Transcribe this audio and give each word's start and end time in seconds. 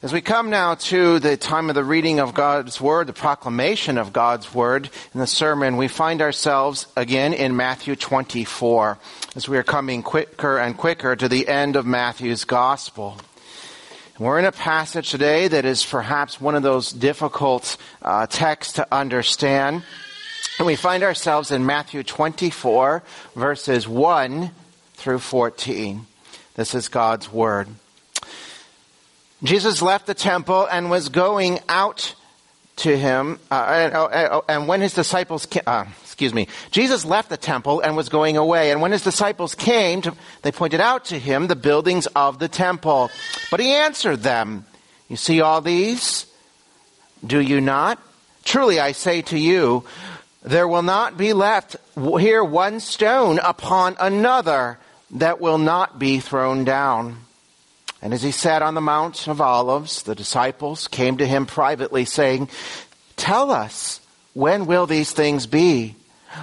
As 0.00 0.12
we 0.12 0.20
come 0.20 0.48
now 0.48 0.76
to 0.76 1.18
the 1.18 1.36
time 1.36 1.68
of 1.68 1.74
the 1.74 1.82
reading 1.82 2.20
of 2.20 2.32
God's 2.32 2.80
Word, 2.80 3.08
the 3.08 3.12
proclamation 3.12 3.98
of 3.98 4.12
God's 4.12 4.54
Word 4.54 4.90
in 5.12 5.18
the 5.18 5.26
sermon, 5.26 5.76
we 5.76 5.88
find 5.88 6.22
ourselves 6.22 6.86
again 6.96 7.32
in 7.32 7.56
Matthew 7.56 7.96
24 7.96 8.96
as 9.34 9.48
we 9.48 9.58
are 9.58 9.64
coming 9.64 10.04
quicker 10.04 10.56
and 10.56 10.76
quicker 10.76 11.16
to 11.16 11.28
the 11.28 11.48
end 11.48 11.74
of 11.74 11.84
Matthew's 11.84 12.44
Gospel. 12.44 13.18
We're 14.20 14.38
in 14.38 14.44
a 14.44 14.52
passage 14.52 15.10
today 15.10 15.48
that 15.48 15.64
is 15.64 15.84
perhaps 15.84 16.40
one 16.40 16.54
of 16.54 16.62
those 16.62 16.92
difficult 16.92 17.76
uh, 18.00 18.28
texts 18.28 18.74
to 18.74 18.86
understand. 18.94 19.82
And 20.60 20.66
we 20.68 20.76
find 20.76 21.02
ourselves 21.02 21.50
in 21.50 21.66
Matthew 21.66 22.04
24, 22.04 23.02
verses 23.34 23.88
1 23.88 24.52
through 24.94 25.18
14. 25.18 26.06
This 26.54 26.76
is 26.76 26.86
God's 26.86 27.32
Word. 27.32 27.66
Jesus 29.42 29.80
left 29.80 30.06
the 30.06 30.14
temple 30.14 30.66
and 30.66 30.90
was 30.90 31.08
going 31.08 31.60
out 31.68 32.14
to 32.78 32.96
him, 32.96 33.38
uh, 33.50 33.66
and, 33.70 33.94
uh, 33.94 34.04
uh, 34.04 34.40
and, 34.48 34.68
when 34.68 34.80
his 34.80 34.94
disciples, 34.94 35.46
came, 35.46 35.62
uh, 35.66 35.84
excuse 36.02 36.32
me, 36.32 36.48
Jesus 36.70 37.04
left 37.04 37.28
the 37.28 37.36
temple 37.36 37.80
and 37.80 37.96
was 37.96 38.08
going 38.08 38.36
away. 38.36 38.70
And 38.70 38.80
when 38.80 38.92
his 38.92 39.02
disciples 39.02 39.54
came, 39.54 40.02
to, 40.02 40.14
they 40.42 40.52
pointed 40.52 40.80
out 40.80 41.06
to 41.06 41.18
him 41.18 41.46
the 41.46 41.56
buildings 41.56 42.06
of 42.14 42.38
the 42.38 42.48
temple. 42.48 43.10
But 43.50 43.60
he 43.60 43.72
answered 43.72 44.22
them, 44.22 44.64
"You 45.08 45.16
see 45.16 45.40
all 45.40 45.60
these? 45.60 46.26
Do 47.26 47.40
you 47.40 47.60
not? 47.60 47.98
Truly, 48.44 48.78
I 48.78 48.92
say 48.92 49.22
to 49.22 49.38
you, 49.38 49.84
there 50.42 50.68
will 50.68 50.82
not 50.82 51.16
be 51.16 51.32
left 51.32 51.76
here 51.96 52.44
one 52.44 52.80
stone 52.80 53.40
upon 53.42 53.96
another 53.98 54.78
that 55.10 55.40
will 55.40 55.58
not 55.58 55.98
be 55.98 56.20
thrown 56.20 56.64
down." 56.64 57.27
And 58.00 58.14
as 58.14 58.22
he 58.22 58.30
sat 58.30 58.62
on 58.62 58.74
the 58.74 58.80
Mount 58.80 59.26
of 59.26 59.40
Olives, 59.40 60.02
the 60.02 60.14
disciples 60.14 60.86
came 60.88 61.16
to 61.18 61.26
him 61.26 61.46
privately 61.46 62.04
saying, 62.04 62.48
Tell 63.16 63.50
us, 63.50 64.00
when 64.34 64.66
will 64.66 64.86
these 64.86 65.12
things 65.12 65.46
be? 65.46 65.96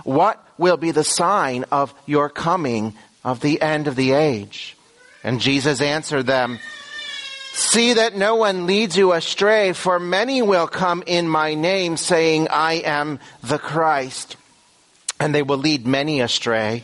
What 0.03 0.43
will 0.57 0.77
be 0.77 0.91
the 0.91 1.03
sign 1.03 1.63
of 1.71 1.93
your 2.05 2.29
coming 2.29 2.93
of 3.23 3.39
the 3.39 3.61
end 3.61 3.87
of 3.87 3.95
the 3.95 4.11
age? 4.11 4.75
And 5.23 5.39
Jesus 5.39 5.79
answered 5.79 6.25
them, 6.27 6.59
See 7.53 7.93
that 7.93 8.17
no 8.17 8.35
one 8.35 8.65
leads 8.65 8.97
you 8.97 9.13
astray, 9.13 9.71
for 9.71 9.97
many 9.97 10.41
will 10.41 10.67
come 10.67 11.03
in 11.07 11.29
my 11.29 11.53
name 11.53 11.95
saying, 11.95 12.49
I 12.49 12.73
am 12.73 13.19
the 13.41 13.57
Christ. 13.57 14.35
And 15.21 15.33
they 15.33 15.41
will 15.41 15.57
lead 15.57 15.87
many 15.87 16.19
astray. 16.19 16.83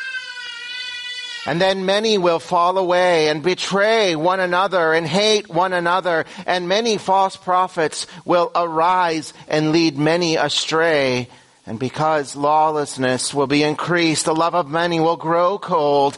And 1.47 1.59
then 1.59 1.87
many 1.87 2.19
will 2.19 2.39
fall 2.39 2.77
away 2.77 3.29
and 3.29 3.41
betray 3.41 4.15
one 4.15 4.39
another 4.39 4.93
and 4.93 5.07
hate 5.07 5.49
one 5.49 5.73
another. 5.73 6.25
And 6.45 6.67
many 6.67 6.97
false 6.97 7.35
prophets 7.35 8.05
will 8.25 8.51
arise 8.53 9.33
and 9.47 9.71
lead 9.71 9.97
many 9.97 10.35
astray. 10.35 11.29
And 11.65 11.79
because 11.79 12.35
lawlessness 12.35 13.33
will 13.33 13.47
be 13.47 13.63
increased, 13.63 14.25
the 14.25 14.35
love 14.35 14.53
of 14.53 14.69
many 14.69 14.99
will 14.99 15.17
grow 15.17 15.57
cold. 15.57 16.15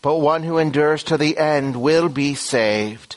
But 0.00 0.18
one 0.18 0.42
who 0.42 0.58
endures 0.58 1.02
to 1.04 1.18
the 1.18 1.36
end 1.36 1.76
will 1.76 2.08
be 2.08 2.34
saved. 2.34 3.16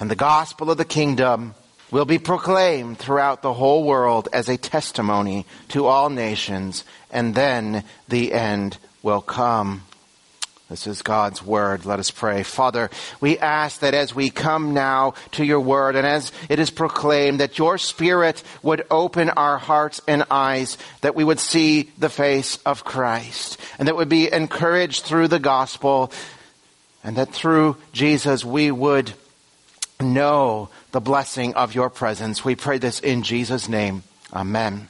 And 0.00 0.10
the 0.10 0.16
gospel 0.16 0.70
of 0.70 0.78
the 0.78 0.84
kingdom 0.84 1.54
will 1.92 2.06
be 2.06 2.18
proclaimed 2.18 2.98
throughout 2.98 3.42
the 3.42 3.52
whole 3.52 3.84
world 3.84 4.28
as 4.32 4.48
a 4.48 4.56
testimony 4.56 5.46
to 5.68 5.86
all 5.86 6.10
nations. 6.10 6.84
And 7.10 7.36
then 7.36 7.84
the 8.08 8.32
end 8.32 8.78
will 9.02 9.20
come. 9.20 9.82
This 10.72 10.86
is 10.86 11.02
God's 11.02 11.44
word. 11.44 11.84
Let 11.84 11.98
us 11.98 12.10
pray. 12.10 12.42
Father, 12.42 12.88
we 13.20 13.38
ask 13.38 13.80
that 13.80 13.92
as 13.92 14.14
we 14.14 14.30
come 14.30 14.72
now 14.72 15.12
to 15.32 15.44
your 15.44 15.60
word 15.60 15.96
and 15.96 16.06
as 16.06 16.32
it 16.48 16.58
is 16.58 16.70
proclaimed, 16.70 17.40
that 17.40 17.58
your 17.58 17.76
spirit 17.76 18.42
would 18.62 18.86
open 18.90 19.28
our 19.28 19.58
hearts 19.58 20.00
and 20.08 20.24
eyes, 20.30 20.78
that 21.02 21.14
we 21.14 21.24
would 21.24 21.40
see 21.40 21.92
the 21.98 22.08
face 22.08 22.56
of 22.64 22.84
Christ, 22.84 23.60
and 23.78 23.86
that 23.86 23.96
would 23.96 24.08
be 24.08 24.32
encouraged 24.32 25.04
through 25.04 25.28
the 25.28 25.38
gospel, 25.38 26.10
and 27.04 27.18
that 27.18 27.34
through 27.34 27.76
Jesus 27.92 28.42
we 28.42 28.70
would 28.70 29.12
know 30.00 30.70
the 30.92 31.02
blessing 31.02 31.52
of 31.52 31.74
your 31.74 31.90
presence. 31.90 32.46
We 32.46 32.56
pray 32.56 32.78
this 32.78 32.98
in 32.98 33.24
Jesus' 33.24 33.68
name. 33.68 34.04
Amen. 34.32 34.88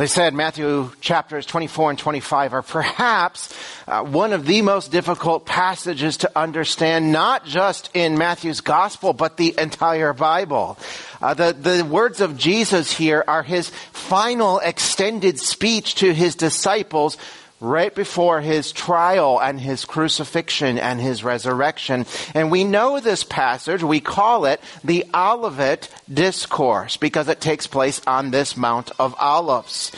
I 0.00 0.06
said, 0.06 0.32
Matthew 0.32 0.90
chapters 1.02 1.44
24 1.44 1.90
and 1.90 1.98
25 1.98 2.54
are 2.54 2.62
perhaps 2.62 3.54
uh, 3.86 4.02
one 4.02 4.32
of 4.32 4.46
the 4.46 4.62
most 4.62 4.90
difficult 4.90 5.44
passages 5.44 6.16
to 6.18 6.38
understand, 6.38 7.12
not 7.12 7.44
just 7.44 7.90
in 7.92 8.16
Matthew's 8.16 8.62
gospel, 8.62 9.12
but 9.12 9.36
the 9.36 9.54
entire 9.58 10.14
Bible. 10.14 10.78
Uh, 11.20 11.34
the, 11.34 11.52
the 11.52 11.84
words 11.84 12.22
of 12.22 12.38
Jesus 12.38 12.90
here 12.90 13.22
are 13.28 13.42
his 13.42 13.68
final 13.92 14.58
extended 14.60 15.38
speech 15.38 15.96
to 15.96 16.14
his 16.14 16.34
disciples 16.34 17.18
right 17.60 17.94
before 17.94 18.40
his 18.40 18.72
trial 18.72 19.40
and 19.40 19.60
his 19.60 19.84
crucifixion 19.84 20.78
and 20.78 21.00
his 21.00 21.22
resurrection. 21.22 22.06
And 22.34 22.50
we 22.50 22.64
know 22.64 22.98
this 22.98 23.22
passage, 23.22 23.82
we 23.82 24.00
call 24.00 24.46
it 24.46 24.60
the 24.82 25.04
Olivet 25.14 25.88
Discourse 26.12 26.96
because 26.96 27.28
it 27.28 27.40
takes 27.40 27.66
place 27.66 28.00
on 28.06 28.30
this 28.30 28.56
Mount 28.56 28.90
of 28.98 29.14
Olives. 29.18 29.92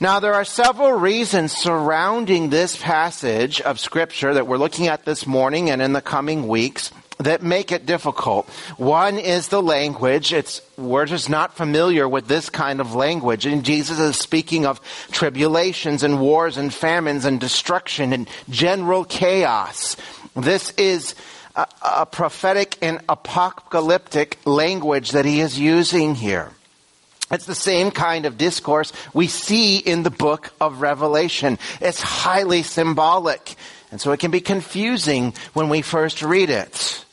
Now, 0.00 0.20
there 0.20 0.34
are 0.34 0.44
several 0.44 0.92
reasons 0.92 1.52
surrounding 1.52 2.50
this 2.50 2.76
passage 2.76 3.60
of 3.60 3.78
Scripture 3.78 4.34
that 4.34 4.46
we're 4.46 4.58
looking 4.58 4.88
at 4.88 5.04
this 5.04 5.26
morning 5.26 5.70
and 5.70 5.80
in 5.80 5.92
the 5.92 6.02
coming 6.02 6.48
weeks 6.48 6.90
that 7.18 7.42
make 7.42 7.70
it 7.70 7.86
difficult. 7.86 8.48
One 8.76 9.18
is 9.18 9.48
the 9.48 9.62
language. 9.62 10.32
It's, 10.32 10.60
we're 10.76 11.06
just 11.06 11.30
not 11.30 11.56
familiar 11.56 12.08
with 12.08 12.26
this 12.26 12.50
kind 12.50 12.80
of 12.80 12.94
language. 12.94 13.46
And 13.46 13.64
Jesus 13.64 13.98
is 13.98 14.16
speaking 14.16 14.66
of 14.66 14.80
tribulations 15.12 16.02
and 16.02 16.20
wars 16.20 16.56
and 16.56 16.74
famines 16.74 17.24
and 17.24 17.40
destruction 17.40 18.12
and 18.12 18.28
general 18.50 19.04
chaos. 19.04 19.96
This 20.34 20.72
is 20.72 21.14
a, 21.54 21.66
a 21.82 22.06
prophetic 22.06 22.78
and 22.82 23.00
apocalyptic 23.08 24.38
language 24.44 25.12
that 25.12 25.24
he 25.24 25.40
is 25.40 25.58
using 25.58 26.14
here. 26.14 26.50
It's 27.30 27.46
the 27.46 27.54
same 27.54 27.90
kind 27.90 28.26
of 28.26 28.36
discourse 28.36 28.92
we 29.12 29.28
see 29.28 29.78
in 29.78 30.02
the 30.02 30.10
book 30.10 30.52
of 30.60 30.80
Revelation. 30.80 31.58
It's 31.80 32.02
highly 32.02 32.62
symbolic. 32.62 33.56
And 33.94 34.00
so 34.00 34.10
it 34.10 34.18
can 34.18 34.32
be 34.32 34.40
confusing 34.40 35.34
when 35.52 35.68
we 35.68 35.80
first 35.80 36.20
read 36.20 36.50
it. 36.50 37.04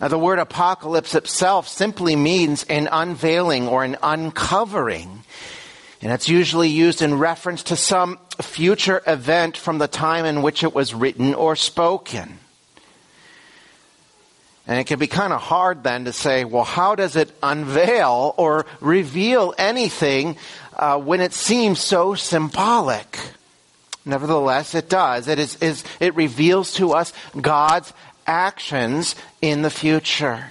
Now, 0.00 0.08
the 0.08 0.18
word 0.18 0.40
apocalypse 0.40 1.14
itself 1.14 1.68
simply 1.68 2.16
means 2.16 2.64
an 2.64 2.88
unveiling 2.90 3.68
or 3.68 3.84
an 3.84 3.96
uncovering. 4.02 5.22
And 6.02 6.10
it's 6.10 6.28
usually 6.28 6.70
used 6.70 7.02
in 7.02 7.20
reference 7.20 7.62
to 7.62 7.76
some 7.76 8.18
future 8.42 9.00
event 9.06 9.56
from 9.56 9.78
the 9.78 9.86
time 9.86 10.24
in 10.24 10.42
which 10.42 10.64
it 10.64 10.74
was 10.74 10.92
written 10.92 11.34
or 11.34 11.54
spoken. 11.54 12.40
And 14.66 14.80
it 14.80 14.88
can 14.88 14.98
be 14.98 15.06
kind 15.06 15.32
of 15.32 15.40
hard 15.40 15.84
then 15.84 16.06
to 16.06 16.12
say, 16.12 16.44
well, 16.44 16.64
how 16.64 16.96
does 16.96 17.14
it 17.14 17.30
unveil 17.44 18.34
or 18.36 18.66
reveal 18.80 19.54
anything 19.56 20.36
uh, 20.74 20.98
when 20.98 21.20
it 21.20 21.32
seems 21.32 21.78
so 21.78 22.16
symbolic? 22.16 23.20
Nevertheless, 24.08 24.74
it 24.74 24.88
does. 24.88 25.28
It 25.28 25.38
is, 25.38 25.56
is, 25.56 25.84
it 26.00 26.16
reveals 26.16 26.72
to 26.74 26.92
us 26.92 27.12
God's 27.38 27.92
actions 28.26 29.14
in 29.42 29.60
the 29.60 29.68
future. 29.68 30.46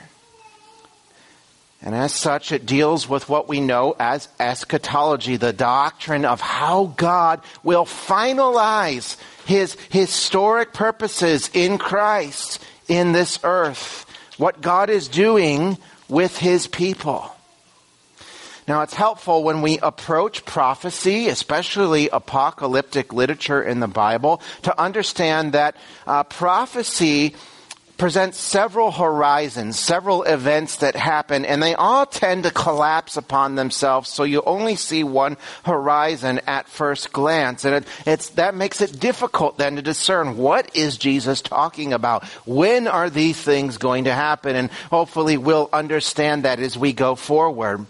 And 1.82 1.96
as 1.96 2.14
such, 2.14 2.52
it 2.52 2.68
deals 2.68 3.10
with 3.10 3.30
what 3.30 3.50
we 3.50 3.60
know 3.60 3.96
as 4.00 4.30
eschatology, 4.40 5.38
the 5.38 5.54
doctrine 5.54 6.24
of 6.24 6.40
how 6.40 6.94
God 6.98 7.42
will 7.64 7.86
finalize 7.86 9.18
his 9.48 9.74
historic 9.90 10.72
purposes 10.72 11.50
in 11.52 11.80
Christ 11.80 12.64
in 12.88 13.12
this 13.12 13.40
earth. 13.44 14.06
What 14.38 14.62
God 14.62 14.92
is 14.92 15.08
doing 15.08 15.80
with 16.08 16.38
his 16.38 16.68
people. 16.68 17.32
Now, 18.68 18.82
it's 18.82 18.94
helpful 18.94 19.44
when 19.44 19.62
we 19.62 19.80
approach 19.80 20.44
prophecy, 20.44 21.30
especially 21.30 22.10
apocalyptic 22.10 23.14
literature 23.14 23.64
in 23.64 23.80
the 23.80 23.88
Bible, 23.88 24.42
to 24.64 24.80
understand 24.80 25.54
that 25.54 25.78
uh, 26.06 26.24
prophecy 26.24 27.36
presents 27.98 28.38
several 28.38 28.92
horizons, 28.92 29.80
several 29.80 30.24
events 30.24 30.78
that 30.78 30.96
happen, 30.96 31.46
and 31.46 31.64
they 31.64 31.74
all 31.76 32.06
tend 32.06 32.44
to 32.44 32.52
collapse 32.52 33.18
upon 33.18 33.56
themselves, 33.56 34.10
so 34.10 34.24
you 34.24 34.44
only 34.46 34.76
see 34.76 35.04
one 35.04 35.38
horizon 35.64 36.40
at 36.46 36.68
first 36.68 37.12
glance. 37.12 37.66
And 37.66 37.76
it, 37.76 37.88
it's, 38.06 38.30
that 38.32 38.54
makes 38.54 38.82
it 38.82 39.00
difficult 39.00 39.58
then 39.58 39.78
to 39.78 39.82
discern 39.82 40.38
what 40.38 40.76
is 40.76 40.98
Jesus 40.98 41.42
talking 41.42 41.94
about? 41.94 42.26
When 42.46 42.88
are 42.88 43.10
these 43.10 43.42
things 43.42 43.78
going 43.78 44.04
to 44.04 44.14
happen? 44.14 44.56
And 44.56 44.72
hopefully 44.92 45.38
we'll 45.38 45.70
understand 45.74 46.44
that 46.44 46.60
as 46.60 46.78
we 46.78 46.94
go 46.94 47.16
forward. 47.16 47.86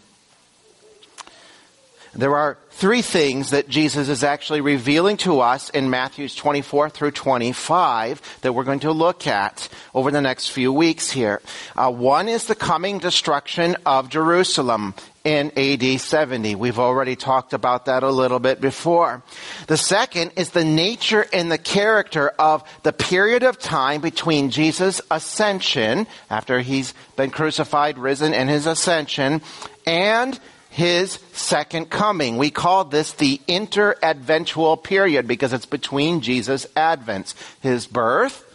There 2.17 2.35
are 2.35 2.57
three 2.71 3.03
things 3.03 3.51
that 3.51 3.69
Jesus 3.69 4.09
is 4.09 4.23
actually 4.23 4.61
revealing 4.61 5.17
to 5.17 5.39
us 5.39 5.69
in 5.69 5.91
Matthews 5.91 6.33
24 6.33 6.89
through 6.89 7.11
25 7.11 8.39
that 8.41 8.53
we're 8.53 8.63
going 8.63 8.79
to 8.79 8.91
look 8.91 9.27
at 9.27 9.69
over 9.93 10.09
the 10.09 10.21
next 10.21 10.49
few 10.49 10.73
weeks 10.73 11.11
here. 11.11 11.43
Uh, 11.75 11.91
one 11.91 12.27
is 12.27 12.45
the 12.45 12.55
coming 12.55 12.97
destruction 12.97 13.77
of 13.85 14.09
Jerusalem 14.09 14.95
in 15.23 15.51
AD 15.55 16.01
70. 16.01 16.55
We've 16.55 16.79
already 16.79 17.15
talked 17.15 17.53
about 17.53 17.85
that 17.85 18.01
a 18.01 18.09
little 18.09 18.39
bit 18.39 18.61
before. 18.61 19.21
The 19.67 19.77
second 19.77 20.31
is 20.37 20.49
the 20.49 20.65
nature 20.65 21.27
and 21.31 21.51
the 21.51 21.59
character 21.59 22.29
of 22.29 22.63
the 22.81 22.93
period 22.93 23.43
of 23.43 23.59
time 23.59 24.01
between 24.01 24.49
Jesus' 24.49 25.01
ascension, 25.11 26.07
after 26.31 26.61
he's 26.61 26.95
been 27.15 27.29
crucified, 27.29 27.99
risen, 27.99 28.33
and 28.33 28.49
his 28.49 28.65
ascension, 28.65 29.43
and 29.85 30.39
his 30.77 31.17
second 31.33 31.89
coming. 31.89 32.37
We 32.37 32.51
call 32.51 32.85
this 32.85 33.13
the 33.13 33.41
interadventual 33.47 34.83
period 34.83 35.27
because 35.27 35.51
it's 35.51 35.65
between 35.65 36.21
Jesus' 36.21 36.67
advents, 36.75 37.33
his 37.61 37.87
birth 37.87 38.45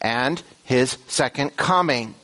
and 0.00 0.40
his 0.62 0.98
second 1.08 1.56
coming. 1.56 2.14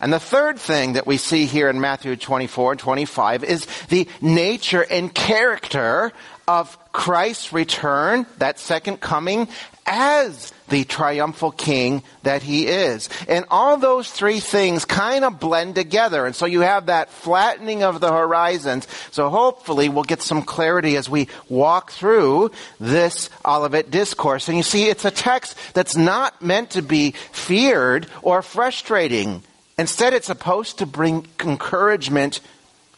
And 0.00 0.12
the 0.12 0.18
third 0.18 0.58
thing 0.58 0.94
that 0.94 1.06
we 1.06 1.16
see 1.16 1.44
here 1.44 1.68
in 1.68 1.80
Matthew 1.80 2.16
24 2.16 2.72
and 2.72 2.80
25 2.80 3.44
is 3.44 3.66
the 3.86 4.08
nature 4.20 4.82
and 4.82 5.14
character 5.14 6.12
of 6.48 6.76
Christ's 6.90 7.52
return, 7.52 8.26
that 8.38 8.58
second 8.58 9.00
coming, 9.00 9.46
as 9.86 10.52
the 10.68 10.84
triumphal 10.84 11.50
king 11.50 12.02
that 12.22 12.42
he 12.42 12.66
is. 12.66 13.08
And 13.28 13.44
all 13.50 13.76
those 13.76 14.10
three 14.10 14.40
things 14.40 14.84
kind 14.84 15.24
of 15.24 15.40
blend 15.40 15.74
together. 15.74 16.24
And 16.24 16.34
so 16.34 16.46
you 16.46 16.60
have 16.60 16.86
that 16.86 17.10
flattening 17.10 17.82
of 17.82 18.00
the 18.00 18.12
horizons. 18.12 18.86
So 19.10 19.28
hopefully 19.28 19.88
we'll 19.88 20.04
get 20.04 20.22
some 20.22 20.42
clarity 20.42 20.96
as 20.96 21.10
we 21.10 21.28
walk 21.48 21.92
through 21.92 22.52
this 22.80 23.28
Olivet 23.44 23.90
discourse. 23.90 24.48
And 24.48 24.56
you 24.56 24.62
see, 24.62 24.88
it's 24.88 25.04
a 25.04 25.10
text 25.10 25.56
that's 25.74 25.96
not 25.96 26.40
meant 26.40 26.70
to 26.70 26.82
be 26.82 27.12
feared 27.32 28.06
or 28.22 28.42
frustrating. 28.42 29.42
Instead, 29.78 30.14
it's 30.14 30.26
supposed 30.26 30.78
to 30.78 30.86
bring 30.86 31.26
encouragement 31.40 32.40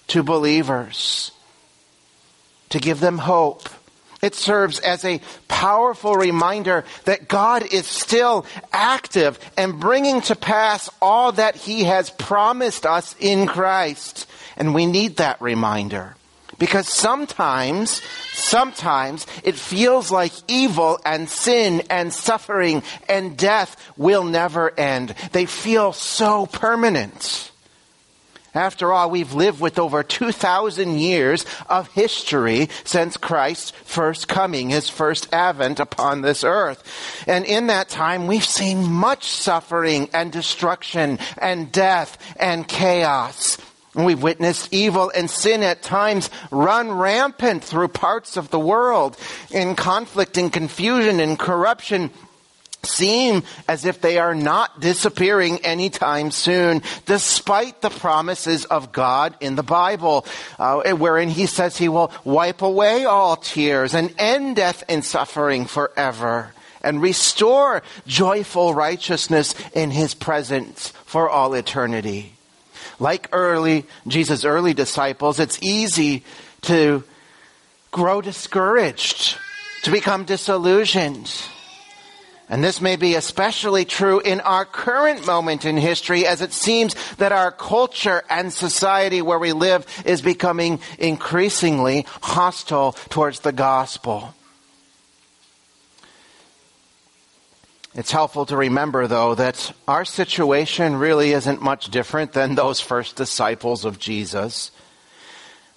to 0.09 0.23
believers, 0.23 1.33
to 2.69 2.79
give 2.79 3.01
them 3.01 3.19
hope 3.19 3.69
it 4.25 4.35
serves 4.35 4.81
as 4.81 5.05
a 5.05 5.21
powerful 5.49 6.17
reminder 6.17 6.85
that 7.05 7.29
God 7.29 7.63
is 7.73 7.87
still 7.87 8.47
active 8.73 9.39
and 9.57 9.79
bringing 9.79 10.23
to 10.23 10.35
pass 10.35 10.91
all 11.01 11.33
that 11.33 11.57
He 11.57 11.85
has 11.85 12.11
promised 12.11 12.87
us 12.87 13.15
in 13.21 13.47
Christ. 13.47 14.27
And 14.57 14.75
we 14.75 14.87
need 14.87 15.17
that 15.17 15.41
reminder. 15.41 16.17
Because 16.59 16.89
sometimes, 16.89 18.01
sometimes 18.33 19.27
it 19.43 19.57
feels 19.57 20.11
like 20.11 20.33
evil 20.49 21.01
and 21.05 21.29
sin 21.29 21.83
and 21.91 22.13
suffering 22.13 22.83
and 23.09 23.37
death 23.37 23.77
will 23.97 24.25
never 24.25 24.71
end. 24.79 25.15
They 25.33 25.47
feel 25.47 25.93
so 25.93 26.47
permanent. 26.47 27.51
After 28.55 28.93
all, 28.93 29.11
we've 29.11 29.35
lived 29.35 29.61
with 29.61 29.79
over 29.79 30.05
2,000 30.05 30.99
years 30.99 31.45
of 31.69 31.89
history 31.89 32.69
since 32.85 33.17
Christ's 33.17 33.73
first 33.85 34.29
coming, 34.29 34.71
his 34.71 34.89
first 34.89 35.33
advent 35.33 35.81
upon 35.81 36.23
this 36.23 36.45
earth. 36.45 37.25
And 37.27 37.45
in 37.45 37.67
that 37.67 37.89
time, 37.89 38.29
we've 38.29 38.45
seen 38.45 38.91
much 38.91 39.25
suffering 39.25 40.09
and 40.15 40.31
destruction 40.31 41.19
and 41.39 41.73
death 41.73 42.17
and 42.39 42.67
chaos. 42.69 43.59
We've 43.95 44.23
witnessed 44.23 44.73
evil 44.73 45.13
and 45.15 45.31
sin 45.31 45.63
at 45.63 45.83
times 45.83 46.29
run 46.51 46.91
rampant 46.91 47.63
through 47.63 47.89
parts 47.89 48.37
of 48.37 48.51
the 48.51 48.59
world 48.59 49.17
in 49.51 49.77
conflict 49.77 50.37
and 50.37 50.53
confusion 50.53 51.21
and 51.21 51.39
corruption 51.39 52.11
seem 52.85 53.43
as 53.69 53.85
if 53.85 54.01
they 54.01 54.19
are 54.19 54.35
not 54.35 54.81
disappearing 54.81 55.59
anytime 55.59 56.31
soon, 56.31 56.83
despite 57.07 57.81
the 57.81 57.91
promises 57.91 58.65
of 58.65 58.93
God 58.93 59.37
in 59.41 59.57
the 59.57 59.63
Bible, 59.63 60.27
uh, 60.59 60.93
wherein 60.93 61.29
He 61.29 61.47
says 61.47 61.77
He 61.77 61.89
will 61.89 62.13
wipe 62.25 62.63
away 62.63 63.05
all 63.05 63.37
tears 63.37 63.95
and 63.95 64.15
end 64.19 64.57
death 64.57 64.85
and 64.89 65.05
suffering 65.05 65.67
forever 65.67 66.53
and 66.83 67.01
restore 67.01 67.83
joyful 68.07 68.75
righteousness 68.75 69.55
in 69.73 69.91
His 69.91 70.15
presence 70.15 70.91
for 71.07 71.29
all 71.29 71.55
eternity. 71.55 72.35
Like 73.01 73.29
early, 73.33 73.87
Jesus' 74.07 74.45
early 74.45 74.75
disciples, 74.75 75.41
it's 75.41 75.59
easy 75.63 76.25
to 76.63 77.03
grow 77.91 78.21
discouraged, 78.21 79.39
to 79.83 79.91
become 79.91 80.25
disillusioned 80.25 81.33
and 82.49 82.63
this 82.63 82.81
may 82.81 82.97
be 82.97 83.15
especially 83.15 83.85
true 83.85 84.21
in 84.21 84.41
our 84.41 84.65
current 84.65 85.27
moment 85.27 85.65
in 85.65 85.77
history 85.77 86.27
as 86.27 86.43
it 86.43 86.53
seems 86.53 86.95
that 87.17 87.33
our 87.33 87.51
culture 87.51 88.23
and 88.29 88.53
society 88.53 89.23
where 89.23 89.39
we 89.39 89.53
live 89.53 89.87
is 90.05 90.21
becoming 90.21 90.81
increasingly 90.99 92.05
hostile 92.21 92.93
towards 93.09 93.41
the 93.41 93.53
gospel. 93.53 94.35
It's 97.95 98.11
helpful 98.11 98.45
to 98.47 98.57
remember, 98.57 99.07
though, 99.07 99.37
that 99.37 99.73
our 99.87 100.05
situation 100.05 100.97
really 100.97 101.31
isn't 101.31 101.63
much 101.63 101.91
different 101.91 102.33
than 102.33 102.57
those 102.57 102.81
first 102.81 103.15
disciples 103.15 103.85
of 103.85 104.01
Jesus. 104.01 104.73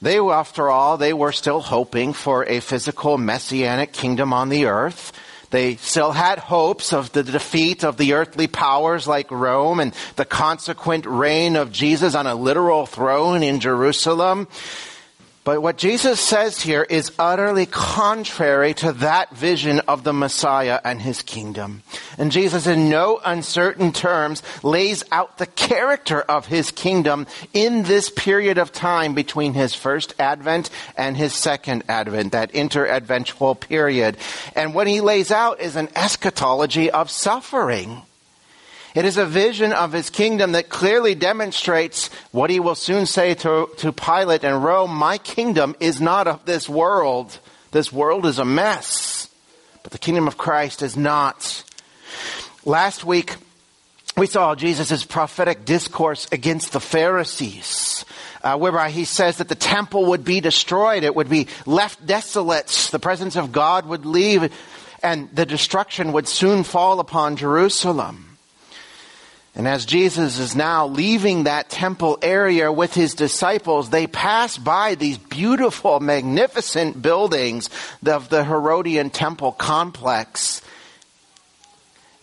They, 0.02 0.18
after 0.18 0.70
all, 0.70 0.98
they 0.98 1.14
were 1.14 1.32
still 1.32 1.62
hoping 1.62 2.14
for 2.14 2.44
a 2.46 2.60
physical 2.60 3.20
messianic 3.20 3.94
kingdom 3.94 4.34
on 4.34 4.50
the 4.50 4.66
earth. 4.66 5.14
They 5.50 5.78
still 5.78 6.12
had 6.12 6.40
hopes 6.40 6.92
of 6.92 7.12
the 7.14 7.24
defeat 7.24 7.84
of 7.84 7.98
the 7.98 8.14
earthly 8.14 8.48
powers 8.48 9.08
like 9.08 9.32
Rome 9.32 9.80
and 9.80 9.94
the 10.16 10.26
consequent 10.26 11.06
reign 11.06 11.56
of 11.56 11.72
Jesus 11.72 12.16
on 12.16 12.28
a 12.28 12.36
literal 12.36 12.86
throne 12.86 13.44
in 13.44 13.60
Jerusalem. 13.60 14.48
But 15.48 15.62
what 15.62 15.78
Jesus 15.78 16.20
says 16.20 16.62
here 16.62 16.84
is 16.84 17.14
utterly 17.18 17.68
contrary 17.68 18.74
to 18.74 18.92
that 18.92 19.34
vision 19.34 19.80
of 19.88 20.04
the 20.04 20.12
Messiah 20.12 20.82
and 20.84 21.02
his 21.02 21.22
kingdom. 21.22 21.84
And 22.18 22.34
Jesus, 22.34 22.68
in 22.68 22.90
no 22.90 23.22
uncertain 23.24 23.94
terms, 23.94 24.44
lays 24.62 25.06
out 25.10 25.38
the 25.38 25.46
character 25.46 26.20
of 26.20 26.48
his 26.48 26.72
kingdom 26.72 27.28
in 27.54 27.84
this 27.84 28.10
period 28.10 28.58
of 28.58 28.74
time 28.74 29.14
between 29.14 29.54
his 29.54 29.74
first 29.74 30.14
advent 30.20 30.70
and 30.98 31.16
his 31.16 31.32
second 31.34 31.86
advent, 31.88 32.34
that 32.34 32.52
interadventual 32.52 33.58
period. 33.58 34.18
And 34.54 34.74
what 34.74 34.88
he 34.88 35.00
lays 35.00 35.32
out 35.32 35.62
is 35.62 35.78
an 35.78 35.88
eschatology 35.96 36.92
of 36.92 37.10
suffering. 37.10 38.02
It 38.98 39.06
is 39.06 39.18
a 39.18 39.28
vision 39.28 39.74
of 39.74 39.94
his 39.94 40.10
kingdom 40.10 40.54
that 40.54 40.70
clearly 40.70 41.14
demonstrates 41.14 42.10
what 42.32 42.50
he 42.50 42.60
will 42.60 42.74
soon 42.74 43.06
say 43.06 43.36
to, 43.36 43.70
to 43.78 43.92
Pilate 43.92 44.44
and 44.44 44.64
Rome, 44.64 44.90
my 44.90 45.20
kingdom 45.20 45.76
is 45.80 46.02
not 46.02 46.26
of 46.26 46.46
this 46.46 46.68
world. 46.68 47.38
This 47.70 47.94
world 47.94 48.26
is 48.26 48.40
a 48.40 48.44
mess. 48.44 49.30
But 49.84 49.92
the 49.92 50.00
kingdom 50.00 50.28
of 50.28 50.40
Christ 50.40 50.82
is 50.82 50.98
not. 50.98 51.64
Last 52.66 53.06
week, 53.06 53.36
we 54.18 54.26
saw 54.26 54.56
Jesus' 54.56 55.06
prophetic 55.06 55.64
discourse 55.64 56.28
against 56.32 56.74
the 56.74 56.80
Pharisees. 56.80 58.04
Uh, 58.44 58.58
whereby 58.58 58.90
he 58.90 59.06
says 59.06 59.38
that 59.38 59.48
the 59.48 59.54
temple 59.54 60.08
would 60.08 60.24
be 60.24 60.42
destroyed, 60.42 61.04
it 61.04 61.16
would 61.16 61.30
be 61.30 61.50
left 61.68 62.04
desolate, 62.08 62.90
the 62.92 62.98
presence 62.98 63.36
of 63.36 63.52
God 63.52 63.86
would 63.86 64.08
leave, 64.08 64.52
and 65.04 65.30
the 65.36 65.46
destruction 65.46 66.14
would 66.14 66.28
soon 66.28 66.64
fall 66.64 67.00
upon 67.00 67.36
Jerusalem. 67.36 68.27
And 69.58 69.68
as 69.68 69.88
Jesus 69.88 70.38
is 70.38 70.56
now 70.56 70.86
leaving 70.86 71.44
that 71.44 71.72
temple 71.72 72.20
area 72.22 72.72
with 72.72 72.94
his 72.94 73.16
disciples, 73.16 73.90
they 73.90 74.06
pass 74.06 74.56
by 74.56 74.94
these 74.94 75.18
beautiful, 75.18 76.00
magnificent 76.00 77.02
buildings 77.02 77.72
of 78.06 78.30
the 78.30 78.46
Herodian 78.46 79.10
temple 79.10 79.52
complex. 79.52 80.62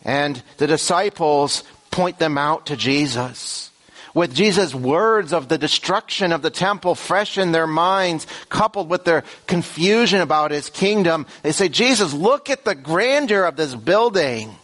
And 0.05 0.41
the 0.59 0.69
disciples 0.69 1.65
point 1.91 2.21
them 2.21 2.39
out 2.39 2.67
to 2.67 2.77
Jesus. 2.77 3.73
With 4.15 4.33
Jesus' 4.33 4.73
words 4.73 5.33
of 5.33 5.49
the 5.49 5.59
destruction 5.59 6.31
of 6.31 6.43
the 6.43 6.51
temple 6.51 6.95
fresh 6.95 7.37
in 7.37 7.51
their 7.51 7.67
minds, 7.67 8.29
coupled 8.49 8.89
with 8.89 9.03
their 9.03 9.25
confusion 9.49 10.21
about 10.21 10.53
his 10.53 10.71
kingdom, 10.71 11.27
they 11.43 11.51
say, 11.51 11.69
Jesus, 11.69 12.15
look 12.15 12.49
at 12.49 12.65
the 12.65 12.77
grandeur 12.77 13.43
of 13.43 13.57
this 13.57 13.75
building. 13.75 14.55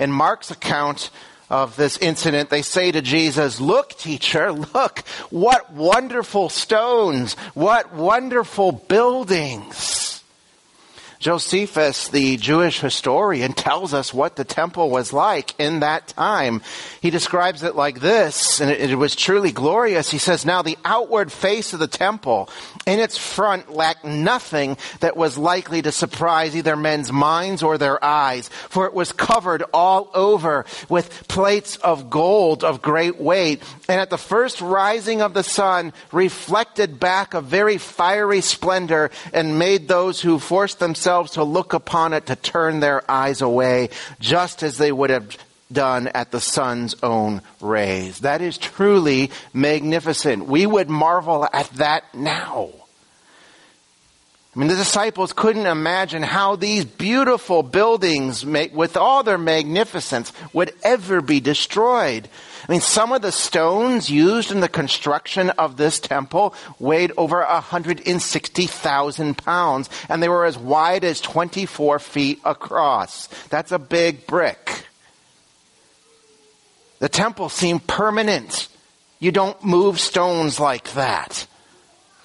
In 0.00 0.10
Mark's 0.10 0.50
account, 0.50 1.10
of 1.50 1.76
this 1.76 1.98
incident, 1.98 2.50
they 2.50 2.62
say 2.62 2.92
to 2.92 3.02
Jesus, 3.02 3.60
Look, 3.60 3.90
teacher, 3.90 4.52
look, 4.52 5.00
what 5.30 5.72
wonderful 5.72 6.48
stones, 6.48 7.34
what 7.54 7.94
wonderful 7.94 8.72
buildings. 8.72 10.03
Josephus, 11.24 12.08
the 12.08 12.36
Jewish 12.36 12.80
historian, 12.80 13.54
tells 13.54 13.94
us 13.94 14.12
what 14.12 14.36
the 14.36 14.44
temple 14.44 14.90
was 14.90 15.10
like 15.10 15.58
in 15.58 15.80
that 15.80 16.08
time. 16.08 16.60
He 17.00 17.08
describes 17.08 17.62
it 17.62 17.74
like 17.74 18.00
this, 18.00 18.60
and 18.60 18.70
it, 18.70 18.90
it, 18.90 18.96
was 18.96 19.16
truly 19.16 19.50
glorious. 19.50 20.10
He 20.10 20.18
says, 20.18 20.44
Now 20.44 20.60
the 20.60 20.76
outward 20.84 21.32
face 21.32 21.72
of 21.72 21.78
the 21.78 21.86
temple 21.86 22.50
in 22.86 23.00
its 23.00 23.16
front 23.16 23.72
lacked 23.72 24.04
nothing 24.04 24.76
that 25.00 25.16
was 25.16 25.38
likely 25.38 25.80
to 25.80 25.92
surprise 25.92 26.54
either 26.54 26.76
men's 26.76 27.10
minds 27.10 27.62
or 27.62 27.78
their 27.78 28.04
eyes, 28.04 28.50
for 28.68 28.84
it 28.84 28.92
was 28.92 29.10
covered 29.10 29.62
all 29.72 30.10
over 30.12 30.66
with 30.90 31.26
plates 31.26 31.76
of 31.76 32.10
gold 32.10 32.62
of 32.62 32.82
great 32.82 33.18
weight, 33.18 33.62
and 33.88 33.98
at 33.98 34.10
the 34.10 34.18
first 34.18 34.60
rising 34.60 35.22
of 35.22 35.32
the 35.32 35.42
sun 35.42 35.94
reflected 36.12 37.00
back 37.00 37.32
a 37.32 37.40
very 37.40 37.78
fiery 37.78 38.42
splendor 38.42 39.10
and 39.32 39.58
made 39.58 39.88
those 39.88 40.20
who 40.20 40.38
forced 40.38 40.78
themselves 40.80 41.13
themselves 41.14 41.32
to 41.34 41.44
look 41.44 41.72
upon 41.74 42.12
it 42.12 42.26
to 42.26 42.36
turn 42.36 42.80
their 42.80 43.08
eyes 43.08 43.40
away, 43.40 43.90
just 44.18 44.62
as 44.64 44.78
they 44.78 44.90
would 44.90 45.10
have 45.10 45.36
done 45.70 46.08
at 46.08 46.32
the 46.32 46.40
sun's 46.40 46.96
own 47.02 47.40
rays. 47.60 48.20
That 48.20 48.42
is 48.42 48.58
truly 48.58 49.30
magnificent. 49.52 50.46
We 50.46 50.66
would 50.66 50.90
marvel 50.90 51.48
at 51.52 51.70
that 51.74 52.14
now. 52.14 52.70
I 54.54 54.58
mean, 54.58 54.68
the 54.68 54.76
disciples 54.76 55.32
couldn't 55.32 55.66
imagine 55.66 56.22
how 56.22 56.54
these 56.54 56.84
beautiful 56.84 57.64
buildings, 57.64 58.46
with 58.46 58.96
all 58.96 59.24
their 59.24 59.36
magnificence, 59.36 60.32
would 60.52 60.72
ever 60.84 61.20
be 61.20 61.40
destroyed. 61.40 62.28
I 62.68 62.72
mean, 62.72 62.80
some 62.80 63.10
of 63.10 63.20
the 63.20 63.32
stones 63.32 64.08
used 64.08 64.52
in 64.52 64.60
the 64.60 64.68
construction 64.68 65.50
of 65.50 65.76
this 65.76 65.98
temple 65.98 66.54
weighed 66.78 67.10
over 67.16 67.40
160,000 67.40 69.38
pounds, 69.38 69.90
and 70.08 70.22
they 70.22 70.28
were 70.28 70.44
as 70.44 70.56
wide 70.56 71.02
as 71.02 71.20
24 71.20 71.98
feet 71.98 72.40
across. 72.44 73.26
That's 73.48 73.72
a 73.72 73.78
big 73.80 74.24
brick. 74.26 74.86
The 77.00 77.08
temple 77.08 77.48
seemed 77.48 77.88
permanent. 77.88 78.68
You 79.18 79.32
don't 79.32 79.62
move 79.64 79.98
stones 79.98 80.60
like 80.60 80.92
that. 80.92 81.48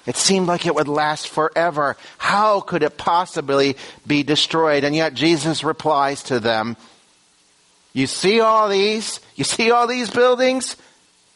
It 0.06 0.16
seemed 0.16 0.46
like 0.46 0.66
it 0.66 0.74
would 0.74 0.88
last 0.88 1.28
forever. 1.28 1.96
How 2.18 2.60
could 2.60 2.82
it 2.82 2.96
possibly 2.96 3.76
be 4.06 4.22
destroyed? 4.22 4.84
And 4.84 4.94
yet 4.96 5.14
Jesus 5.14 5.62
replies 5.62 6.22
to 6.24 6.40
them, 6.40 6.76
you 7.92 8.06
see 8.06 8.40
all 8.40 8.68
these? 8.68 9.20
You 9.34 9.44
see 9.44 9.70
all 9.70 9.86
these 9.86 10.10
buildings? 10.10 10.76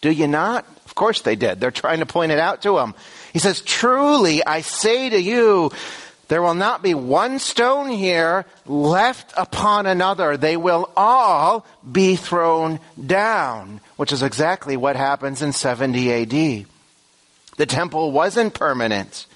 Do 0.00 0.10
you 0.10 0.28
not? 0.28 0.64
Of 0.84 0.94
course 0.94 1.22
they 1.22 1.36
did. 1.36 1.60
They're 1.60 1.70
trying 1.70 2.00
to 2.00 2.06
point 2.06 2.32
it 2.32 2.38
out 2.38 2.62
to 2.62 2.78
him. 2.78 2.94
He 3.32 3.38
says, 3.38 3.60
Truly, 3.60 4.44
I 4.44 4.60
say 4.60 5.10
to 5.10 5.20
you, 5.20 5.72
there 6.28 6.42
will 6.42 6.54
not 6.54 6.82
be 6.82 6.94
one 6.94 7.38
stone 7.38 7.90
here 7.90 8.46
left 8.66 9.32
upon 9.36 9.86
another. 9.86 10.36
They 10.36 10.56
will 10.56 10.90
all 10.96 11.66
be 11.90 12.16
thrown 12.16 12.80
down, 13.04 13.80
which 13.96 14.12
is 14.12 14.22
exactly 14.22 14.76
what 14.76 14.96
happens 14.96 15.42
in 15.42 15.52
70 15.52 16.12
AD. 16.12 16.66
The 17.56 17.66
temple 17.66 18.12
wasn't 18.12 18.54
permanent. 18.54 19.26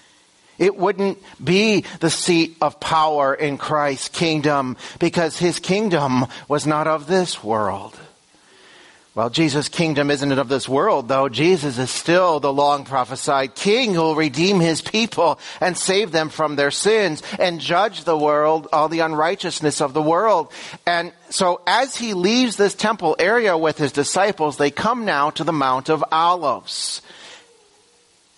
It 0.58 0.76
wouldn't 0.76 1.18
be 1.42 1.84
the 2.00 2.10
seat 2.10 2.56
of 2.60 2.80
power 2.80 3.32
in 3.32 3.58
Christ's 3.58 4.08
kingdom 4.08 4.76
because 4.98 5.38
his 5.38 5.60
kingdom 5.60 6.26
was 6.48 6.66
not 6.66 6.88
of 6.88 7.06
this 7.06 7.44
world. 7.44 7.98
Well, 9.14 9.30
Jesus' 9.30 9.68
kingdom 9.68 10.12
isn't 10.12 10.30
of 10.30 10.48
this 10.48 10.68
world, 10.68 11.08
though. 11.08 11.28
Jesus 11.28 11.76
is 11.76 11.90
still 11.90 12.38
the 12.38 12.52
long 12.52 12.84
prophesied 12.84 13.56
king 13.56 13.92
who 13.92 14.00
will 14.00 14.14
redeem 14.14 14.60
his 14.60 14.80
people 14.80 15.40
and 15.60 15.76
save 15.76 16.12
them 16.12 16.28
from 16.28 16.54
their 16.54 16.70
sins 16.70 17.20
and 17.36 17.60
judge 17.60 18.04
the 18.04 18.16
world, 18.16 18.68
all 18.72 18.88
the 18.88 19.00
unrighteousness 19.00 19.80
of 19.80 19.92
the 19.92 20.02
world. 20.02 20.52
And 20.86 21.12
so 21.30 21.60
as 21.66 21.96
he 21.96 22.14
leaves 22.14 22.54
this 22.54 22.76
temple 22.76 23.16
area 23.18 23.58
with 23.58 23.76
his 23.76 23.90
disciples, 23.90 24.56
they 24.56 24.70
come 24.70 25.04
now 25.04 25.30
to 25.30 25.42
the 25.42 25.52
Mount 25.52 25.88
of 25.88 26.04
Olives. 26.12 27.02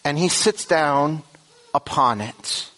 And 0.05 0.19
he 0.19 0.29
sits 0.29 0.65
down 0.65 1.23
upon 1.75 2.21
it. 2.21 2.71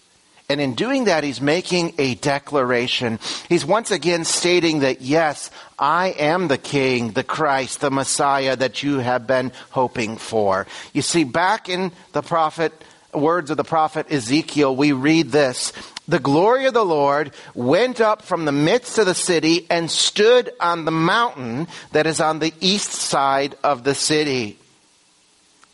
And 0.48 0.60
in 0.60 0.74
doing 0.74 1.04
that, 1.04 1.24
he's 1.24 1.40
making 1.40 1.94
a 1.96 2.14
declaration. 2.16 3.18
He's 3.48 3.64
once 3.64 3.90
again 3.90 4.26
stating 4.26 4.80
that, 4.80 5.00
yes, 5.00 5.50
I 5.78 6.08
am 6.08 6.48
the 6.48 6.58
King, 6.58 7.12
the 7.12 7.24
Christ, 7.24 7.80
the 7.80 7.90
Messiah 7.90 8.54
that 8.56 8.82
you 8.82 8.98
have 8.98 9.26
been 9.26 9.52
hoping 9.70 10.18
for. 10.18 10.66
You 10.92 11.00
see, 11.00 11.24
back 11.24 11.70
in 11.70 11.90
the 12.12 12.20
prophet, 12.22 12.72
words 13.14 13.50
of 13.50 13.56
the 13.56 13.64
prophet 13.64 14.12
Ezekiel, 14.12 14.76
we 14.76 14.92
read 14.92 15.30
this. 15.30 15.72
The 16.06 16.18
glory 16.18 16.66
of 16.66 16.74
the 16.74 16.84
Lord 16.84 17.32
went 17.54 18.00
up 18.00 18.20
from 18.20 18.44
the 18.44 18.52
midst 18.52 18.98
of 18.98 19.06
the 19.06 19.14
city 19.14 19.66
and 19.70 19.90
stood 19.90 20.52
on 20.60 20.84
the 20.84 20.90
mountain 20.90 21.68
that 21.92 22.06
is 22.06 22.20
on 22.20 22.40
the 22.40 22.52
east 22.60 22.90
side 22.90 23.54
of 23.64 23.84
the 23.84 23.94
city. 23.94 24.58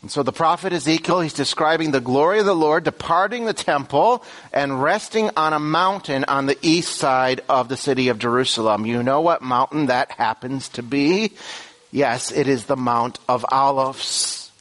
And 0.01 0.09
so 0.09 0.23
the 0.23 0.31
prophet 0.31 0.71
Ezekiel, 0.71 1.19
he's 1.19 1.33
describing 1.33 1.91
the 1.91 1.99
glory 1.99 2.39
of 2.39 2.45
the 2.45 2.55
Lord 2.55 2.85
departing 2.85 3.45
the 3.45 3.53
temple 3.53 4.23
and 4.53 4.81
resting 4.81 5.29
on 5.35 5.51
a 5.51 5.59
mountain 5.59 6.23
on 6.25 6.45
the 6.45 6.57
east 6.61 6.95
side 6.95 7.41
of 7.49 7.67
the 7.67 7.75
city 7.75 8.07
of 8.07 8.17
Jerusalem. 8.17 8.85
You 8.85 9.03
know 9.03 9.19
what 9.19 9.41
mountain 9.41 9.87
that 9.87 10.11
happens 10.11 10.69
to 10.69 10.83
be? 10.83 11.33
Yes, 11.91 12.31
it 12.31 12.47
is 12.47 12.65
the 12.65 12.77
Mount 12.77 13.19
of 13.27 13.45
Olives. 13.51 14.51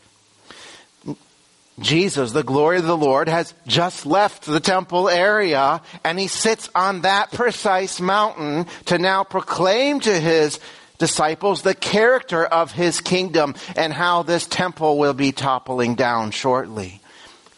Jesus, 1.79 2.33
the 2.33 2.43
glory 2.43 2.79
of 2.79 2.87
the 2.87 2.97
Lord, 2.97 3.29
has 3.29 3.55
just 3.65 4.07
left 4.07 4.45
the 4.45 4.59
temple 4.59 5.09
area 5.09 5.81
and 6.03 6.19
he 6.19 6.27
sits 6.27 6.69
on 6.75 7.03
that 7.03 7.31
precise 7.31 8.01
mountain 8.01 8.67
to 8.87 8.99
now 8.99 9.23
proclaim 9.23 10.01
to 10.01 10.19
his 10.19 10.59
disciples 10.99 11.63
the 11.63 11.75
character 11.75 12.45
of 12.45 12.73
his 12.73 13.01
kingdom 13.01 13.55
and 13.77 13.93
how 13.93 14.23
this 14.23 14.47
temple 14.47 14.99
will 14.99 15.15
be 15.15 15.33
toppling 15.33 15.95
down 15.95 16.33
shortly. 16.33 17.01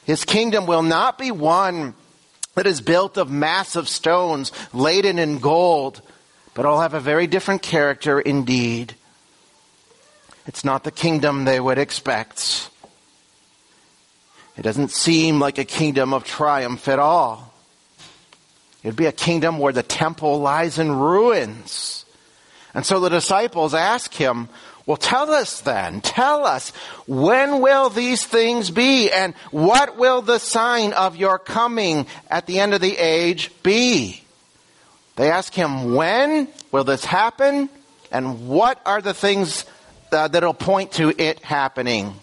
His 0.04 0.24
kingdom 0.24 0.66
will 0.66 0.82
not 0.82 1.18
be 1.18 1.30
one 1.30 1.94
that 2.54 2.66
is 2.66 2.80
built 2.80 3.16
of 3.16 3.30
massive 3.30 3.88
stones 3.88 4.52
laden 4.72 5.18
in 5.18 5.38
gold, 5.38 6.02
but 6.54 6.64
it'll 6.64 6.80
have 6.80 6.94
a 6.94 7.00
very 7.00 7.26
different 7.26 7.62
character 7.62 8.20
indeed. 8.20 8.94
It's 10.46 10.64
not 10.64 10.84
the 10.84 10.90
kingdom 10.90 11.44
they 11.44 11.60
would 11.60 11.78
expect. 11.78 12.70
It 14.56 14.62
doesn't 14.62 14.90
seem 14.90 15.38
like 15.38 15.58
a 15.58 15.64
kingdom 15.64 16.12
of 16.12 16.24
triumph 16.24 16.88
at 16.88 16.98
all. 16.98 17.54
It'd 18.82 18.96
be 18.96 19.06
a 19.06 19.12
kingdom 19.12 19.58
where 19.58 19.72
the 19.72 19.82
temple 19.82 20.40
lies 20.40 20.78
in 20.78 20.92
ruins 20.92 21.99
and 22.74 22.86
so 22.86 23.00
the 23.00 23.08
disciples 23.08 23.74
ask 23.74 24.12
him, 24.12 24.48
well, 24.86 24.96
tell 24.96 25.30
us 25.30 25.60
then, 25.60 26.00
tell 26.00 26.44
us, 26.44 26.70
when 27.06 27.60
will 27.60 27.90
these 27.90 28.24
things 28.24 28.70
be 28.70 29.10
and 29.10 29.34
what 29.50 29.96
will 29.96 30.22
the 30.22 30.38
sign 30.38 30.92
of 30.92 31.16
your 31.16 31.38
coming 31.38 32.06
at 32.28 32.46
the 32.46 32.60
end 32.60 32.74
of 32.74 32.80
the 32.80 32.96
age 32.96 33.50
be? 33.62 34.22
They 35.16 35.30
ask 35.30 35.52
him, 35.52 35.94
when 35.94 36.48
will 36.72 36.84
this 36.84 37.04
happen 37.04 37.68
and 38.10 38.48
what 38.48 38.80
are 38.86 39.00
the 39.00 39.14
things 39.14 39.64
uh, 40.12 40.28
that'll 40.28 40.54
point 40.54 40.92
to 40.92 41.12
it 41.16 41.44
happening? 41.44 42.14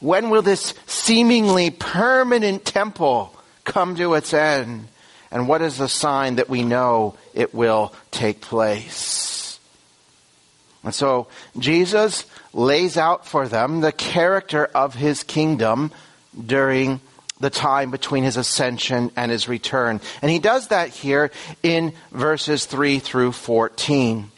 When 0.00 0.30
will 0.30 0.42
this 0.42 0.74
seemingly 0.86 1.70
permanent 1.70 2.64
temple 2.64 3.36
come 3.64 3.94
to 3.96 4.14
its 4.14 4.34
end? 4.34 4.88
And 5.32 5.48
what 5.48 5.62
is 5.62 5.78
the 5.78 5.88
sign 5.88 6.36
that 6.36 6.50
we 6.50 6.62
know 6.62 7.16
it 7.34 7.54
will 7.54 7.94
take 8.10 8.40
place? 8.40 9.58
And 10.84 10.94
so 10.94 11.28
Jesus 11.58 12.26
lays 12.52 12.96
out 12.96 13.26
for 13.26 13.48
them 13.48 13.80
the 13.80 13.92
character 13.92 14.66
of 14.66 14.94
his 14.94 15.22
kingdom 15.22 15.90
during 16.46 17.00
the 17.40 17.50
time 17.50 17.90
between 17.90 18.24
his 18.24 18.36
ascension 18.36 19.10
and 19.16 19.30
his 19.30 19.48
return. 19.48 20.00
And 20.20 20.30
he 20.30 20.38
does 20.38 20.68
that 20.68 20.90
here 20.90 21.30
in 21.62 21.92
verses 22.12 22.66
3 22.66 22.98
through 22.98 23.32
14 23.32 24.30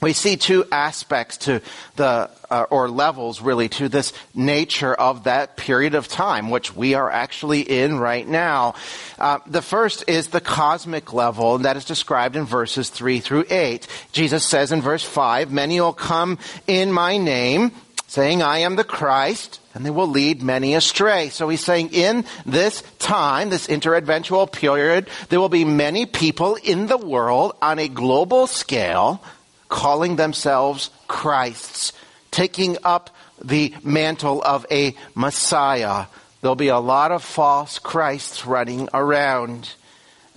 we 0.00 0.12
see 0.12 0.36
two 0.36 0.64
aspects 0.70 1.38
to 1.38 1.60
the, 1.96 2.30
uh, 2.50 2.66
or 2.70 2.88
levels 2.88 3.42
really, 3.42 3.68
to 3.68 3.88
this 3.88 4.12
nature 4.32 4.94
of 4.94 5.24
that 5.24 5.56
period 5.56 5.94
of 5.96 6.06
time, 6.06 6.50
which 6.50 6.74
we 6.76 6.94
are 6.94 7.10
actually 7.10 7.62
in 7.62 7.98
right 7.98 8.26
now. 8.26 8.74
Uh, 9.18 9.38
the 9.46 9.62
first 9.62 10.04
is 10.06 10.28
the 10.28 10.40
cosmic 10.40 11.12
level, 11.12 11.56
and 11.56 11.64
that 11.64 11.76
is 11.76 11.84
described 11.84 12.36
in 12.36 12.44
verses 12.44 12.90
3 12.90 13.18
through 13.18 13.44
8. 13.50 13.88
Jesus 14.12 14.44
says 14.44 14.70
in 14.70 14.82
verse 14.82 15.04
5, 15.04 15.50
Many 15.50 15.80
will 15.80 15.92
come 15.92 16.38
in 16.68 16.92
my 16.92 17.16
name, 17.16 17.72
saying, 18.06 18.40
I 18.40 18.58
am 18.58 18.76
the 18.76 18.84
Christ, 18.84 19.60
and 19.74 19.84
they 19.84 19.90
will 19.90 20.06
lead 20.06 20.42
many 20.42 20.74
astray. 20.74 21.28
So 21.28 21.48
he's 21.48 21.64
saying 21.64 21.90
in 21.92 22.24
this 22.46 22.84
time, 23.00 23.50
this 23.50 23.66
interadventual 23.66 24.52
period, 24.52 25.08
there 25.28 25.40
will 25.40 25.48
be 25.48 25.64
many 25.64 26.06
people 26.06 26.54
in 26.54 26.86
the 26.86 26.96
world 26.96 27.56
on 27.60 27.80
a 27.80 27.88
global 27.88 28.46
scale 28.46 29.20
calling 29.68 30.16
themselves 30.16 30.90
Christs, 31.06 31.92
taking 32.30 32.76
up 32.84 33.10
the 33.42 33.74
mantle 33.82 34.42
of 34.42 34.66
a 34.70 34.94
Messiah. 35.14 36.06
There'll 36.40 36.56
be 36.56 36.68
a 36.68 36.78
lot 36.78 37.12
of 37.12 37.22
false 37.22 37.78
Christs 37.78 38.46
running 38.46 38.88
around. 38.94 39.72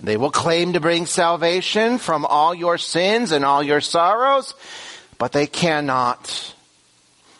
They 0.00 0.16
will 0.16 0.30
claim 0.30 0.72
to 0.72 0.80
bring 0.80 1.06
salvation 1.06 1.98
from 1.98 2.26
all 2.26 2.54
your 2.54 2.76
sins 2.78 3.30
and 3.30 3.44
all 3.44 3.62
your 3.62 3.80
sorrows, 3.80 4.54
but 5.18 5.32
they 5.32 5.46
cannot. 5.46 6.54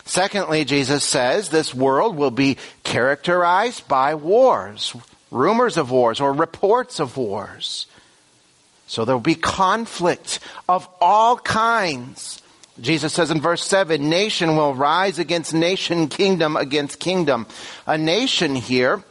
Secondly, 0.05 0.63
Jesus 0.65 1.03
says 1.03 1.49
this 1.49 1.73
world 1.73 2.15
will 2.15 2.31
be 2.31 2.57
characterized 2.83 3.87
by 3.87 4.15
wars, 4.15 4.95
rumors 5.31 5.77
of 5.77 5.91
wars 5.91 6.21
or 6.21 6.31
reports 6.31 6.99
of 6.99 7.17
wars. 7.17 7.87
So 8.93 9.05
there 9.05 9.15
will 9.15 9.21
be 9.21 9.33
conflict 9.33 10.37
of 10.69 10.87
all 11.01 11.35
kinds. 11.35 12.43
Jesus 12.79 13.11
says 13.11 13.31
in 13.31 13.41
verse 13.41 13.63
7, 13.63 14.07
nation 14.07 14.55
will 14.55 14.75
rise 14.75 15.17
against 15.17 15.51
nation, 15.51 16.07
kingdom 16.07 16.55
against 16.55 16.99
kingdom. 16.99 17.47
A 17.87 17.97
nation 17.97 18.55
here 18.55 19.03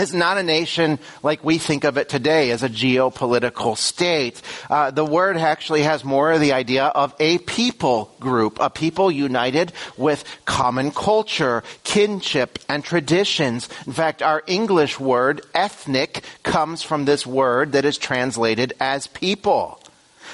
is 0.00 0.14
not 0.14 0.38
a 0.38 0.42
nation 0.42 0.98
like 1.22 1.44
we 1.44 1.58
think 1.58 1.84
of 1.84 1.96
it 1.96 2.08
today 2.08 2.50
as 2.50 2.62
a 2.62 2.68
geopolitical 2.68 3.76
state. 3.76 4.40
Uh, 4.68 4.90
the 4.90 5.04
word 5.04 5.36
actually 5.36 5.82
has 5.82 6.04
more 6.04 6.32
of 6.32 6.40
the 6.40 6.52
idea 6.52 6.86
of 6.86 7.14
a 7.20 7.38
people 7.38 8.14
group, 8.20 8.58
a 8.60 8.70
people 8.70 9.10
united 9.10 9.72
with 9.96 10.24
common 10.44 10.90
culture, 10.90 11.62
kinship, 11.84 12.58
and 12.68 12.84
traditions. 12.84 13.68
In 13.86 13.92
fact, 13.92 14.22
our 14.22 14.42
English 14.46 14.98
word 14.98 15.42
ethnic 15.54 16.24
comes 16.42 16.82
from 16.82 17.04
this 17.04 17.26
word 17.26 17.72
that 17.72 17.84
is 17.84 17.98
translated 17.98 18.72
as 18.80 19.06
people. 19.06 19.80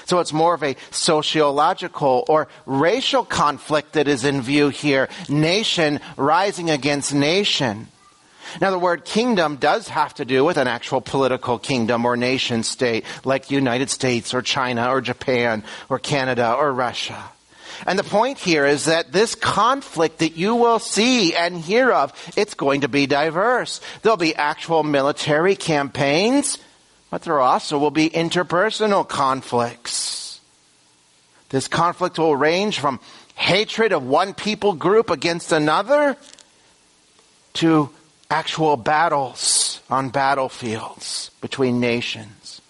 So 0.04 0.20
it's 0.20 0.32
more 0.32 0.54
of 0.54 0.62
a 0.62 0.76
sociological 0.90 2.24
or 2.28 2.46
racial 2.64 3.24
conflict 3.24 3.94
that 3.94 4.06
is 4.06 4.24
in 4.24 4.40
view 4.40 4.68
here. 4.68 5.08
Nation 5.28 6.00
rising 6.16 6.70
against 6.70 7.12
nation. 7.12 7.88
Now, 8.60 8.70
the 8.70 8.78
word 8.78 9.04
kingdom 9.04 9.56
does 9.56 9.88
have 9.88 10.14
to 10.14 10.24
do 10.24 10.44
with 10.44 10.56
an 10.56 10.68
actual 10.68 11.00
political 11.00 11.58
kingdom 11.58 12.04
or 12.04 12.16
nation 12.16 12.62
state, 12.62 13.04
like 13.24 13.48
the 13.48 13.54
United 13.54 13.90
States 13.90 14.34
or 14.34 14.42
China 14.42 14.90
or 14.90 15.00
Japan 15.00 15.64
or 15.88 15.98
Canada 15.98 16.54
or 16.54 16.72
Russia. 16.72 17.22
And 17.86 17.98
the 17.98 18.04
point 18.04 18.38
here 18.38 18.64
is 18.64 18.86
that 18.86 19.12
this 19.12 19.34
conflict 19.34 20.18
that 20.18 20.36
you 20.36 20.54
will 20.54 20.78
see 20.78 21.34
and 21.34 21.58
hear 21.58 21.92
of, 21.92 22.12
it's 22.36 22.54
going 22.54 22.82
to 22.82 22.88
be 22.88 23.06
diverse. 23.06 23.80
There'll 24.02 24.16
be 24.16 24.34
actual 24.34 24.82
military 24.82 25.56
campaigns, 25.56 26.58
but 27.10 27.22
there 27.22 27.38
also 27.38 27.78
will 27.78 27.90
be 27.90 28.08
interpersonal 28.08 29.06
conflicts. 29.06 30.40
This 31.50 31.68
conflict 31.68 32.18
will 32.18 32.34
range 32.34 32.78
from 32.78 33.00
hatred 33.34 33.92
of 33.92 34.06
one 34.06 34.32
people 34.32 34.72
group 34.72 35.10
against 35.10 35.52
another 35.52 36.16
to 37.54 37.90
actual 38.30 38.76
battles 38.76 39.80
on 39.88 40.10
battlefields 40.10 41.30
between 41.40 41.80
nations. 41.80 42.60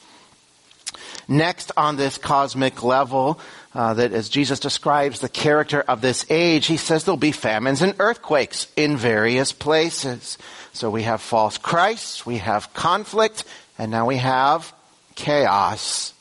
Next 1.28 1.72
on 1.76 1.96
this 1.96 2.18
cosmic 2.18 2.82
level, 2.82 3.40
uh, 3.75 3.94
that 3.94 4.12
as 4.12 4.28
Jesus 4.28 4.60
describes 4.60 5.20
the 5.20 5.28
character 5.28 5.82
of 5.82 6.00
this 6.00 6.25
age, 6.30 6.66
he 6.66 6.76
says 6.76 7.04
there'll 7.04 7.18
be 7.18 7.32
famines 7.32 7.82
and 7.82 7.94
earthquakes 7.98 8.68
in 8.76 8.96
various 8.96 9.52
places. 9.52 10.38
So 10.72 10.88
we 10.88 11.02
have 11.02 11.20
false 11.20 11.58
Christs, 11.58 12.25
we 12.25 12.38
have 12.38 12.72
conflict, 12.75 13.44
and 13.76 13.90
now 13.90 14.06
we 14.06 14.16
have 14.16 14.72
chaos. 15.14 16.14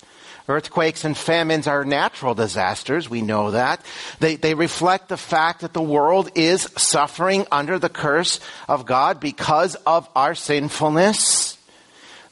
Earthquakes 0.47 1.03
and 1.03 1.17
famines 1.17 1.65
are 1.65 1.83
natural 1.83 2.35
disasters. 2.35 3.09
We 3.09 3.21
know 3.21 3.51
that. 3.51 3.83
They, 4.19 4.35
they 4.35 4.53
reflect 4.53 5.09
the 5.09 5.17
fact 5.17 5.61
that 5.61 5.73
the 5.73 5.81
world 5.81 6.29
is 6.35 6.69
suffering 6.77 7.47
under 7.51 7.79
the 7.79 7.89
curse 7.89 8.39
of 8.67 8.85
God 8.85 9.19
because 9.19 9.75
of 9.87 10.07
our 10.15 10.35
sinfulness. 10.35 11.57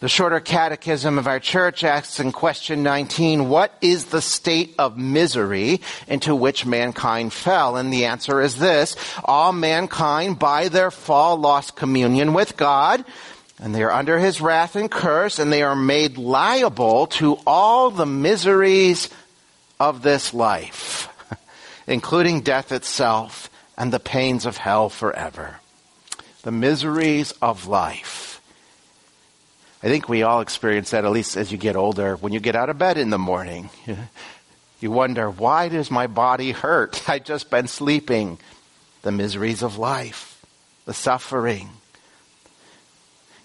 The 0.03 0.09
shorter 0.09 0.41
catechism 0.41 1.17
of 1.17 1.27
our 1.27 1.39
church 1.39 1.85
asks 1.85 2.19
in 2.19 2.33
question 2.33 2.83
19, 2.83 3.47
what 3.47 3.73
is 3.79 4.07
the 4.07 4.21
state 4.21 4.75
of 4.77 4.97
misery 4.97 5.79
into 6.09 6.35
which 6.35 6.65
mankind 6.65 7.31
fell? 7.31 7.77
And 7.77 7.91
the 7.91 8.03
answer 8.03 8.41
is 8.41 8.59
this, 8.59 8.97
all 9.23 9.53
mankind 9.53 10.37
by 10.37 10.67
their 10.67 10.91
fall 10.91 11.37
lost 11.37 11.77
communion 11.77 12.33
with 12.33 12.57
God, 12.57 13.05
and 13.59 13.73
they 13.73 13.83
are 13.83 13.91
under 13.91 14.19
his 14.19 14.41
wrath 14.41 14.75
and 14.75 14.89
curse, 14.89 15.39
and 15.39 15.51
they 15.51 15.63
are 15.63 15.75
made 15.75 16.17
liable 16.17 17.07
to 17.07 17.37
all 17.45 17.91
the 17.91 18.05
miseries 18.05 19.09
of 19.79 20.01
this 20.01 20.33
life, 20.33 21.09
including 21.87 22.41
death 22.41 22.71
itself 22.71 23.49
and 23.77 23.91
the 23.91 23.99
pains 23.99 24.45
of 24.45 24.57
hell 24.57 24.89
forever. 24.89 25.59
The 26.43 26.51
miseries 26.51 27.31
of 27.41 27.67
life. 27.67 28.41
I 29.81 29.87
think 29.87 30.07
we 30.07 30.23
all 30.23 30.41
experience 30.41 30.91
that, 30.91 31.05
at 31.05 31.11
least 31.11 31.35
as 31.35 31.51
you 31.51 31.57
get 31.57 31.75
older. 31.75 32.15
When 32.15 32.31
you 32.31 32.39
get 32.39 32.55
out 32.55 32.69
of 32.69 32.77
bed 32.77 32.97
in 32.97 33.09
the 33.09 33.17
morning, 33.17 33.69
you 34.79 34.91
wonder, 34.91 35.29
why 35.29 35.69
does 35.69 35.91
my 35.91 36.07
body 36.07 36.51
hurt? 36.51 37.03
I've 37.09 37.25
just 37.25 37.49
been 37.49 37.67
sleeping. 37.67 38.39
The 39.01 39.11
miseries 39.11 39.61
of 39.61 39.77
life, 39.77 40.41
the 40.85 40.93
suffering, 40.93 41.69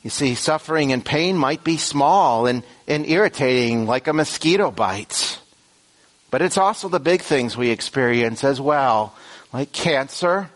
you 0.08 0.10
see, 0.10 0.34
suffering 0.34 0.90
and 0.90 1.04
pain 1.04 1.36
might 1.36 1.62
be 1.62 1.76
small 1.76 2.46
and, 2.46 2.62
and 2.86 3.04
irritating 3.04 3.86
like 3.86 4.06
a 4.06 4.14
mosquito 4.14 4.70
bite. 4.70 5.38
But 6.30 6.40
it's 6.40 6.56
also 6.56 6.88
the 6.88 6.98
big 6.98 7.20
things 7.20 7.58
we 7.58 7.68
experience 7.68 8.42
as 8.42 8.58
well, 8.58 9.14
like 9.52 9.70
cancer 9.70 10.48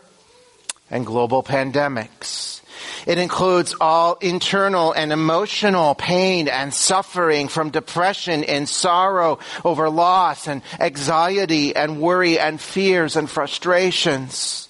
and 0.89 1.05
global 1.05 1.43
pandemics. 1.43 2.61
It 3.05 3.19
includes 3.19 3.75
all 3.79 4.17
internal 4.21 4.91
and 4.91 5.13
emotional 5.13 5.93
pain 5.93 6.47
and 6.47 6.73
suffering 6.73 7.47
from 7.47 7.69
depression 7.69 8.43
and 8.43 8.67
sorrow 8.67 9.37
over 9.63 9.87
loss 9.87 10.47
and 10.47 10.63
anxiety 10.79 11.75
and 11.75 12.01
worry 12.01 12.39
and 12.39 12.59
fears 12.59 13.15
and 13.15 13.29
frustrations. 13.29 14.62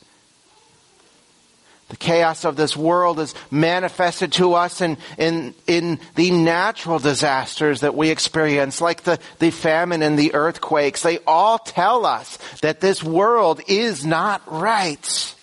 The 1.94 1.98
chaos 1.98 2.44
of 2.44 2.56
this 2.56 2.76
world 2.76 3.20
is 3.20 3.36
manifested 3.52 4.32
to 4.34 4.56
us 4.56 4.82
in, 4.82 4.98
in, 5.20 5.54
in 5.68 6.00
the 6.16 6.32
natural 6.32 6.98
disasters 6.98 7.82
that 7.82 7.94
we 7.94 8.10
experience, 8.10 8.82
like 8.82 9.04
the, 9.04 9.20
the 9.38 9.52
famine 9.52 10.02
and 10.02 10.18
the 10.18 10.34
earthquakes. 10.34 11.04
They 11.04 11.20
all 11.28 11.60
tell 11.60 12.08
us 12.08 12.40
that 12.62 12.82
this 12.82 13.04
world 13.04 13.62
is 13.68 14.04
not 14.04 14.42
right. 14.52 15.36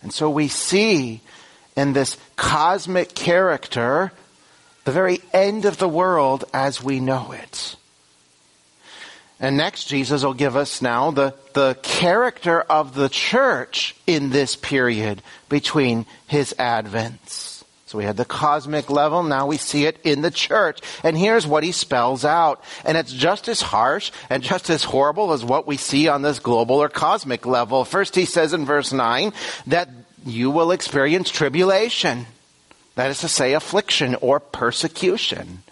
And 0.00 0.14
so 0.14 0.30
we 0.30 0.48
see 0.48 1.20
in 1.76 1.92
this 1.92 2.16
cosmic 2.36 3.14
character 3.14 4.12
the 4.84 4.92
very 4.92 5.20
end 5.34 5.66
of 5.66 5.76
the 5.76 5.90
world 5.90 6.46
as 6.54 6.82
we 6.82 7.00
know 7.00 7.32
it. 7.32 7.76
And 9.38 9.56
next, 9.56 9.84
Jesus 9.84 10.24
will 10.24 10.34
give 10.34 10.56
us 10.56 10.80
now 10.80 11.10
the, 11.10 11.34
the 11.52 11.76
character 11.82 12.60
of 12.62 12.94
the 12.94 13.10
church 13.10 13.94
in 14.06 14.30
this 14.30 14.56
period 14.56 15.22
between 15.48 16.06
his 16.26 16.54
advents. 16.58 17.62
So 17.86 17.98
we 17.98 18.04
had 18.04 18.16
the 18.16 18.24
cosmic 18.24 18.90
level, 18.90 19.22
now 19.22 19.46
we 19.46 19.58
see 19.58 19.84
it 19.84 19.98
in 20.02 20.22
the 20.22 20.30
church. 20.30 20.80
And 21.04 21.16
here's 21.16 21.46
what 21.46 21.62
he 21.62 21.70
spells 21.70 22.24
out. 22.24 22.64
And 22.84 22.96
it's 22.96 23.12
just 23.12 23.46
as 23.46 23.60
harsh 23.60 24.10
and 24.28 24.42
just 24.42 24.70
as 24.70 24.82
horrible 24.82 25.32
as 25.32 25.44
what 25.44 25.68
we 25.68 25.76
see 25.76 26.08
on 26.08 26.22
this 26.22 26.40
global 26.40 26.82
or 26.82 26.88
cosmic 26.88 27.46
level. 27.46 27.84
First, 27.84 28.16
he 28.16 28.24
says 28.24 28.52
in 28.52 28.64
verse 28.64 28.92
9 28.92 29.32
that 29.68 29.88
you 30.24 30.50
will 30.50 30.72
experience 30.72 31.30
tribulation. 31.30 32.26
That 32.96 33.10
is 33.10 33.20
to 33.20 33.28
say, 33.28 33.52
affliction 33.52 34.16
or 34.16 34.40
persecution. 34.40 35.62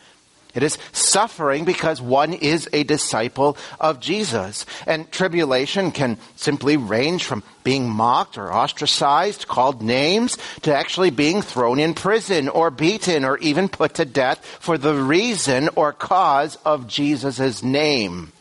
It 0.54 0.62
is 0.62 0.78
suffering 0.92 1.64
because 1.64 2.00
one 2.00 2.32
is 2.32 2.68
a 2.72 2.84
disciple 2.84 3.56
of 3.80 3.98
Jesus. 4.00 4.64
And 4.86 5.10
tribulation 5.10 5.90
can 5.90 6.18
simply 6.36 6.76
range 6.76 7.24
from 7.24 7.42
being 7.64 7.88
mocked 7.88 8.38
or 8.38 8.52
ostracized, 8.52 9.48
called 9.48 9.82
names, 9.82 10.38
to 10.62 10.74
actually 10.74 11.10
being 11.10 11.42
thrown 11.42 11.80
in 11.80 11.94
prison 11.94 12.48
or 12.48 12.70
beaten 12.70 13.24
or 13.24 13.38
even 13.38 13.68
put 13.68 13.94
to 13.94 14.04
death 14.04 14.44
for 14.60 14.78
the 14.78 14.94
reason 14.94 15.70
or 15.74 15.92
cause 15.92 16.56
of 16.64 16.86
Jesus' 16.86 17.62
name. 17.62 18.32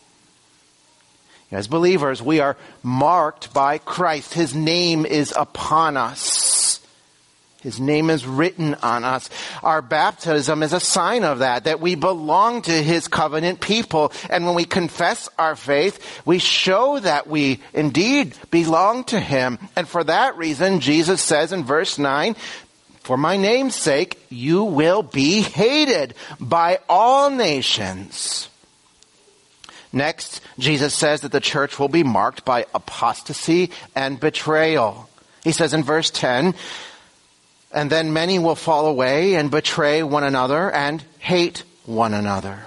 As 1.52 1.68
believers, 1.68 2.22
we 2.22 2.40
are 2.40 2.58
marked 2.82 3.54
by 3.54 3.78
Christ. 3.78 4.34
His 4.34 4.56
name 4.56 5.06
is 5.06 5.34
upon 5.38 5.98
us. 5.98 6.80
His 7.64 7.80
name 7.80 8.10
is 8.10 8.28
written 8.28 8.76
on 8.84 9.06
us. 9.06 9.30
Our 9.64 9.82
baptism 9.82 10.62
is 10.64 10.74
a 10.74 10.82
sign 10.82 11.24
of 11.24 11.40
that, 11.40 11.64
that 11.64 11.80
we 11.80 11.96
belong 11.96 12.62
to 12.64 12.72
His 12.72 13.08
covenant 13.08 13.62
people. 13.62 14.12
And 14.30 14.46
when 14.46 14.54
we 14.54 14.66
confess 14.66 15.30
our 15.40 15.56
faith, 15.56 16.22
we 16.26 16.40
show 16.40 17.00
that 17.00 17.26
we 17.28 17.62
indeed 17.74 18.36
belong 18.52 19.06
to 19.06 19.20
Him. 19.20 19.60
And 19.78 19.88
for 19.88 20.04
that 20.04 20.36
reason, 20.36 20.82
Jesus 20.82 21.22
says 21.22 21.54
in 21.54 21.64
verse 21.64 21.98
9, 21.98 22.36
for 23.00 23.18
my 23.18 23.38
name's 23.38 23.76
sake, 23.76 24.22
you 24.30 24.64
will 24.64 25.04
be 25.04 25.42
hated 25.42 26.16
by 26.40 26.80
all 26.90 27.30
nations. 27.30 28.50
Next, 29.94 30.42
Jesus 30.58 30.94
says 30.94 31.22
that 31.22 31.32
the 31.32 31.40
church 31.40 31.80
will 31.80 31.88
be 31.88 32.04
marked 32.04 32.44
by 32.44 32.66
apostasy 32.74 33.72
and 33.96 34.20
betrayal. 34.20 35.10
He 35.44 35.52
says 35.52 35.74
in 35.74 35.84
verse 35.84 36.10
10, 36.10 36.56
and 37.74 37.90
then 37.90 38.14
many 38.14 38.40
will 38.40 38.56
fall 38.56 38.86
away 38.86 39.36
and 39.36 39.50
betray 39.50 40.04
one 40.04 40.24
another 40.24 40.72
and 40.72 41.04
hate 41.20 41.64
one 41.86 42.14
another. 42.14 42.60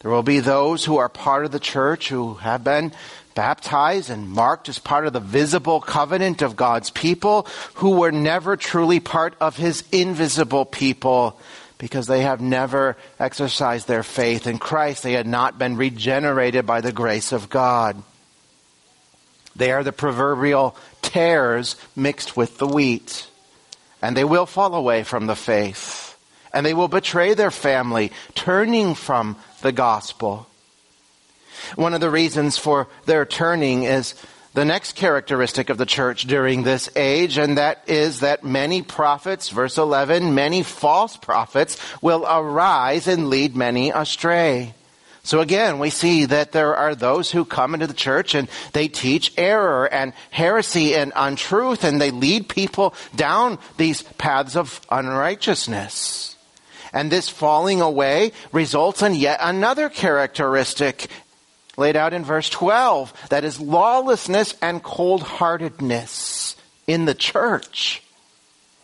There 0.00 0.10
will 0.10 0.22
be 0.22 0.40
those 0.40 0.84
who 0.84 0.98
are 0.98 1.08
part 1.08 1.44
of 1.44 1.52
the 1.52 1.60
church 1.60 2.08
who 2.08 2.34
have 2.34 2.62
been 2.62 2.92
baptized 3.34 4.10
and 4.10 4.28
marked 4.28 4.68
as 4.68 4.78
part 4.78 5.06
of 5.06 5.12
the 5.12 5.20
visible 5.20 5.80
covenant 5.80 6.42
of 6.42 6.56
God's 6.56 6.90
people 6.90 7.46
who 7.74 7.90
were 7.90 8.12
never 8.12 8.56
truly 8.56 9.00
part 9.00 9.34
of 9.40 9.56
his 9.56 9.84
invisible 9.92 10.64
people 10.64 11.38
because 11.78 12.08
they 12.08 12.22
have 12.22 12.40
never 12.40 12.96
exercised 13.20 13.86
their 13.86 14.02
faith 14.02 14.48
in 14.48 14.58
Christ. 14.58 15.04
They 15.04 15.12
had 15.12 15.28
not 15.28 15.58
been 15.58 15.76
regenerated 15.76 16.66
by 16.66 16.80
the 16.80 16.92
grace 16.92 17.30
of 17.30 17.48
God. 17.48 18.02
They 19.54 19.70
are 19.70 19.84
the 19.84 19.92
proverbial 19.92 20.76
tares 21.02 21.76
mixed 21.94 22.36
with 22.36 22.58
the 22.58 22.66
wheat. 22.66 23.28
And 24.00 24.16
they 24.16 24.24
will 24.24 24.46
fall 24.46 24.74
away 24.74 25.02
from 25.02 25.26
the 25.26 25.36
faith. 25.36 26.16
And 26.52 26.64
they 26.64 26.74
will 26.74 26.88
betray 26.88 27.34
their 27.34 27.50
family, 27.50 28.12
turning 28.34 28.94
from 28.94 29.36
the 29.62 29.72
gospel. 29.72 30.46
One 31.76 31.94
of 31.94 32.00
the 32.00 32.10
reasons 32.10 32.56
for 32.56 32.88
their 33.06 33.26
turning 33.26 33.82
is 33.82 34.14
the 34.54 34.64
next 34.64 34.96
characteristic 34.96 35.70
of 35.70 35.78
the 35.78 35.86
church 35.86 36.22
during 36.24 36.62
this 36.62 36.88
age, 36.96 37.38
and 37.38 37.58
that 37.58 37.82
is 37.86 38.20
that 38.20 38.44
many 38.44 38.82
prophets, 38.82 39.50
verse 39.50 39.78
11, 39.78 40.34
many 40.34 40.62
false 40.62 41.16
prophets 41.16 41.76
will 42.02 42.26
arise 42.28 43.06
and 43.06 43.28
lead 43.28 43.54
many 43.54 43.90
astray. 43.90 44.74
So 45.28 45.42
again, 45.42 45.78
we 45.78 45.90
see 45.90 46.24
that 46.24 46.52
there 46.52 46.74
are 46.74 46.94
those 46.94 47.30
who 47.30 47.44
come 47.44 47.74
into 47.74 47.86
the 47.86 47.92
church 47.92 48.34
and 48.34 48.48
they 48.72 48.88
teach 48.88 49.30
error 49.36 49.84
and 49.84 50.14
heresy 50.30 50.94
and 50.94 51.12
untruth 51.14 51.84
and 51.84 52.00
they 52.00 52.10
lead 52.10 52.48
people 52.48 52.94
down 53.14 53.58
these 53.76 54.04
paths 54.16 54.56
of 54.56 54.80
unrighteousness. 54.90 56.34
And 56.94 57.12
this 57.12 57.28
falling 57.28 57.82
away 57.82 58.32
results 58.52 59.02
in 59.02 59.14
yet 59.16 59.40
another 59.42 59.90
characteristic 59.90 61.08
laid 61.76 61.94
out 61.94 62.14
in 62.14 62.24
verse 62.24 62.48
12. 62.48 63.12
That 63.28 63.44
is 63.44 63.60
lawlessness 63.60 64.54
and 64.62 64.82
cold 64.82 65.22
heartedness 65.22 66.56
in 66.86 67.04
the 67.04 67.14
church. 67.14 68.02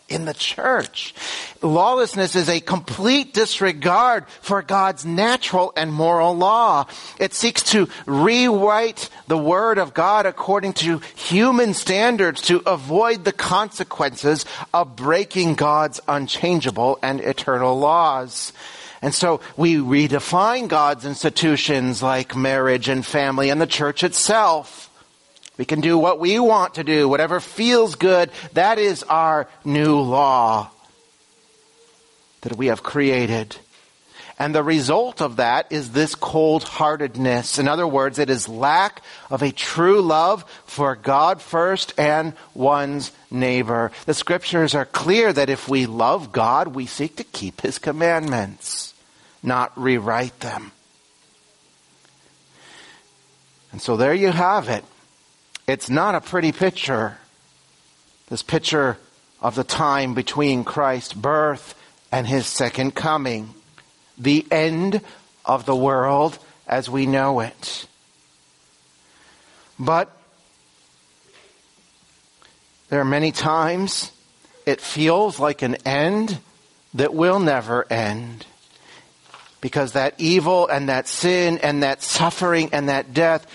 In 0.07 0.25
the 0.25 0.35
church. 0.35 1.15
Lawlessness 1.63 2.35
is 2.35 2.47
a 2.47 2.59
complete 2.59 3.33
disregard 3.33 4.27
for 4.39 4.61
God's 4.61 5.03
natural 5.03 5.73
and 5.75 5.91
moral 5.91 6.35
law. 6.35 6.85
It 7.19 7.33
seeks 7.33 7.63
to 7.71 7.89
rewrite 8.05 9.09
the 9.27 9.37
Word 9.37 9.79
of 9.79 9.95
God 9.95 10.27
according 10.27 10.73
to 10.73 10.99
human 11.15 11.73
standards 11.73 12.41
to 12.43 12.61
avoid 12.67 13.23
the 13.23 13.33
consequences 13.33 14.45
of 14.75 14.95
breaking 14.95 15.55
God's 15.55 15.99
unchangeable 16.07 16.99
and 17.01 17.19
eternal 17.19 17.79
laws. 17.79 18.53
And 19.01 19.13
so 19.13 19.41
we 19.57 19.75
redefine 19.75 20.67
God's 20.67 21.05
institutions 21.05 22.03
like 22.03 22.35
marriage 22.35 22.89
and 22.89 23.03
family 23.03 23.49
and 23.49 23.59
the 23.59 23.67
church 23.67 24.03
itself. 24.03 24.84
We 25.57 25.65
can 25.65 25.81
do 25.81 25.97
what 25.97 26.19
we 26.19 26.39
want 26.39 26.75
to 26.75 26.83
do, 26.83 27.07
whatever 27.07 27.39
feels 27.39 27.95
good. 27.95 28.29
That 28.53 28.77
is 28.77 29.03
our 29.03 29.47
new 29.63 29.99
law 29.99 30.69
that 32.41 32.57
we 32.57 32.67
have 32.67 32.83
created. 32.83 33.55
And 34.37 34.53
the 34.53 34.63
result 34.63 35.21
of 35.21 35.37
that 35.37 35.71
is 35.71 35.91
this 35.91 36.13
cold 36.13 36.63
heartedness. 36.63 37.57
In 37.57 37.69
other 37.69 37.87
words, 37.87 38.19
it 38.19 38.29
is 38.29 38.49
lack 38.49 39.01
of 39.31 39.41
a 39.41 39.53
true 39.53 40.01
love 40.01 40.43
for 40.65 40.95
God 40.95 41.41
first 41.41 41.93
and 41.97 42.33
one's 42.53 43.13
neighbor. 43.31 43.93
The 44.05 44.13
scriptures 44.13 44.75
are 44.75 44.85
clear 44.85 45.31
that 45.31 45.49
if 45.49 45.69
we 45.69 45.85
love 45.85 46.33
God, 46.33 46.69
we 46.69 46.85
seek 46.85 47.15
to 47.15 47.23
keep 47.23 47.61
his 47.61 47.79
commandments 47.79 48.93
not 49.45 49.71
rewrite 49.79 50.39
them. 50.41 50.71
And 53.71 53.81
so 53.81 53.95
there 53.95 54.13
you 54.13 54.31
have 54.31 54.69
it. 54.69 54.83
It's 55.67 55.89
not 55.89 56.15
a 56.15 56.21
pretty 56.21 56.51
picture. 56.51 57.17
This 58.29 58.43
picture 58.43 58.97
of 59.41 59.55
the 59.55 59.63
time 59.63 60.13
between 60.13 60.63
Christ's 60.63 61.13
birth 61.13 61.75
and 62.11 62.27
his 62.27 62.45
second 62.45 62.95
coming. 62.95 63.53
The 64.17 64.45
end 64.51 65.01
of 65.43 65.65
the 65.65 65.75
world 65.75 66.37
as 66.67 66.89
we 66.89 67.05
know 67.05 67.39
it. 67.39 67.87
But 69.77 70.11
there 72.89 72.99
are 72.99 73.05
many 73.05 73.31
times 73.31 74.11
it 74.65 74.81
feels 74.81 75.39
like 75.39 75.61
an 75.61 75.75
end 75.85 76.39
that 76.93 77.13
will 77.13 77.39
never 77.39 77.91
end 77.91 78.45
because 79.61 79.93
that 79.93 80.13
evil 80.17 80.67
and 80.67 80.89
that 80.89 81.07
sin 81.07 81.57
and 81.57 81.83
that 81.83 82.01
suffering 82.01 82.69
and 82.71 82.89
that 82.89 83.13
death, 83.13 83.47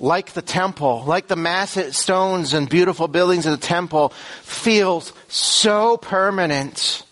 like 0.00 0.32
the 0.32 0.42
temple, 0.42 1.04
like 1.06 1.28
the 1.28 1.36
massive 1.36 1.94
stones 1.94 2.54
and 2.54 2.68
beautiful 2.68 3.06
buildings 3.06 3.46
of 3.46 3.52
the 3.52 3.66
temple, 3.66 4.08
feels 4.42 5.12
so 5.28 5.96
permanent. 5.98 7.04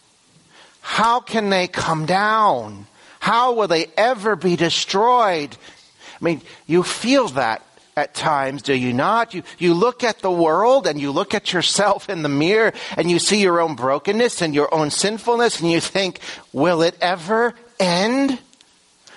How 0.81 1.20
can 1.20 1.51
they 1.51 1.68
come 1.68 2.07
down? 2.07 2.87
How 3.20 3.53
will 3.53 3.68
they 3.68 3.87
ever 3.96 4.37
be 4.37 4.57
destroyed? 4.57 5.57
I 6.20 6.24
mean, 6.24 6.40
you 6.66 6.83
feel 6.83 7.29
that 7.29 7.62
at 7.94 8.14
times, 8.14 8.62
do 8.62 8.74
you 8.74 8.92
not? 8.92 9.35
You, 9.35 9.42
you 9.59 9.74
look 9.74 10.03
at 10.03 10.20
the 10.20 10.31
world 10.31 10.87
and 10.87 11.01
you 11.01 11.11
look 11.11 11.35
at 11.35 11.53
yourself 11.53 12.09
in 12.09 12.22
the 12.22 12.29
mirror 12.29 12.72
and 12.96 13.11
you 13.11 13.18
see 13.18 13.42
your 13.42 13.61
own 13.61 13.74
brokenness 13.74 14.40
and 14.40 14.55
your 14.55 14.72
own 14.72 14.90
sinfulness 14.90 15.61
and 15.61 15.70
you 15.70 15.81
think, 15.81 16.20
will 16.53 16.83
it 16.83 16.96
ever 17.01 17.55
end? 17.79 18.38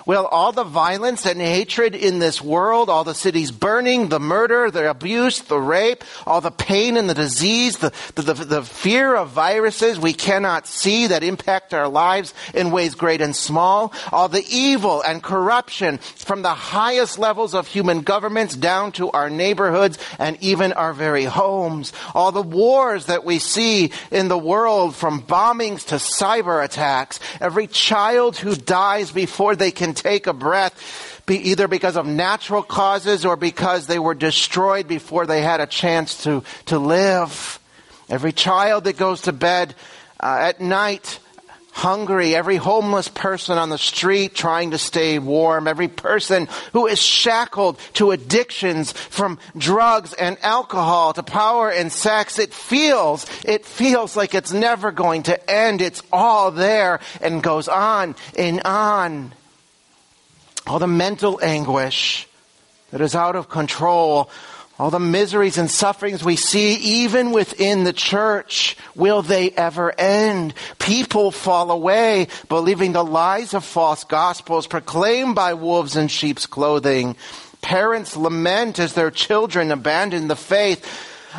Will 0.06 0.26
all 0.26 0.52
the 0.52 0.64
violence 0.64 1.26
and 1.26 1.40
hatred 1.40 1.96
in 1.96 2.20
this 2.20 2.42
world, 2.42 2.90
all 2.90 3.04
the 3.04 3.14
cities 3.14 3.52
burning, 3.52 4.10
the 4.10 4.20
murder, 4.20 4.72
the 4.72 4.90
abuse, 4.90 5.40
the 5.40 5.60
rape, 5.60 6.04
all 6.26 6.42
the 6.42 6.52
pain 6.52 6.98
and 6.98 7.10
the 7.10 7.14
disease, 7.14 7.78
the, 7.78 7.92
the, 8.16 8.22
the, 8.22 8.46
the, 8.46 8.62
fear 8.64 9.16
of 9.16 9.30
viruses 9.30 10.00
we 10.00 10.14
cannot 10.14 10.66
see 10.66 11.08
that 11.08 11.24
impact 11.24 11.74
our 11.74 11.88
lives 11.88 12.34
in 12.54 12.72
ways 12.72 12.96
great 12.96 13.22
and 13.22 13.36
small, 13.36 13.94
all 14.12 14.28
the 14.28 14.46
evil 14.50 15.02
and 15.02 15.22
corruption 15.22 15.98
from 15.98 16.42
the 16.42 16.54
highest 16.54 17.20
levels 17.20 17.54
of 17.54 17.68
human 17.68 18.02
governments 18.02 18.56
down 18.56 18.92
to 18.92 19.12
our 19.12 19.30
neighborhoods 19.30 19.98
and 20.18 20.38
even 20.42 20.74
our 20.74 20.94
very 20.94 21.26
homes, 21.26 21.94
all 22.16 22.32
the 22.32 22.42
wars 22.42 23.06
that 23.06 23.24
we 23.24 23.40
see 23.40 23.92
in 24.10 24.28
the 24.28 24.38
world 24.38 24.96
from 24.96 25.22
bombings 25.22 25.86
to 25.88 25.96
cyber 25.96 26.64
attacks, 26.64 27.20
every 27.40 27.68
child 27.68 28.38
who 28.38 28.56
dies 28.56 29.12
before 29.12 29.56
they 29.56 29.72
can 29.72 29.91
take 29.94 30.28
a 30.28 30.34
breath, 30.34 31.22
be 31.26 31.50
either 31.50 31.68
because 31.68 31.96
of 31.96 32.06
natural 32.06 32.64
causes 32.64 33.26
or 33.26 33.36
because 33.36 33.88
they 33.88 34.00
were 34.00 34.16
destroyed 34.16 34.88
before 34.88 35.26
they 35.26 35.42
had 35.42 35.62
a 35.62 35.68
chance 35.68 36.24
to, 36.24 36.44
to 36.66 36.80
live. 36.80 37.60
Every 38.10 38.32
child 38.34 38.84
that 38.86 38.98
goes 38.98 39.22
to 39.22 39.32
bed 39.32 39.76
uh, 40.20 40.38
at 40.42 40.60
night 40.60 41.20
hungry, 41.72 42.36
every 42.36 42.58
homeless 42.58 43.08
person 43.08 43.58
on 43.58 43.70
the 43.70 43.78
street 43.78 44.36
trying 44.36 44.72
to 44.72 44.78
stay 44.78 45.20
warm, 45.20 45.68
every 45.68 45.88
person 45.88 46.48
who 46.74 46.86
is 46.88 47.02
shackled 47.02 47.80
to 47.94 48.12
addictions 48.12 48.92
from 48.92 49.40
drugs 49.58 50.14
and 50.14 50.38
alcohol 50.44 51.14
to 51.14 51.24
power 51.24 51.72
and 51.72 51.92
sex. 51.92 52.40
It 52.40 52.54
feels, 52.54 53.26
it 53.46 53.66
feels 53.66 54.16
like 54.16 54.36
it's 54.36 54.52
never 54.52 54.92
going 54.92 55.24
to 55.24 55.50
end. 55.50 55.82
It's 55.82 56.04
all 56.12 56.52
there 56.52 57.00
and 57.22 57.42
goes 57.42 57.68
on 57.68 58.16
and 58.38 58.62
on 58.62 59.34
all 60.68 60.80
the 60.80 60.88
mental 60.88 61.40
anguish 61.42 62.28
that 62.92 63.02
is 63.02 63.16
out 63.16 63.36
of 63.36 63.50
control, 63.50 64.30
all 64.78 64.90
the 64.90 65.00
miseries 65.00 65.58
and 65.58 65.70
sufferings 65.70 66.24
we 66.24 66.36
see 66.36 66.76
even 66.76 67.32
within 67.32 67.84
the 67.84 67.94
church, 67.94 68.76
will 68.96 69.22
they 69.22 69.52
ever 69.52 69.94
end? 70.00 70.54
People 70.80 71.32
fall 71.32 71.72
away 71.72 72.28
believing 72.50 72.92
the 72.92 73.04
lies 73.04 73.54
of 73.54 73.64
false 73.64 74.04
gospels 74.04 74.68
proclaimed 74.68 75.36
by 75.36 75.54
wolves 75.54 75.96
in 75.96 76.08
sheep's 76.08 76.46
clothing. 76.46 77.16
Parents 77.62 78.18
lament 78.18 78.80
as 78.80 78.94
their 78.94 79.12
children 79.12 79.72
abandon 79.72 80.28
the 80.28 80.36
faith 80.36 80.84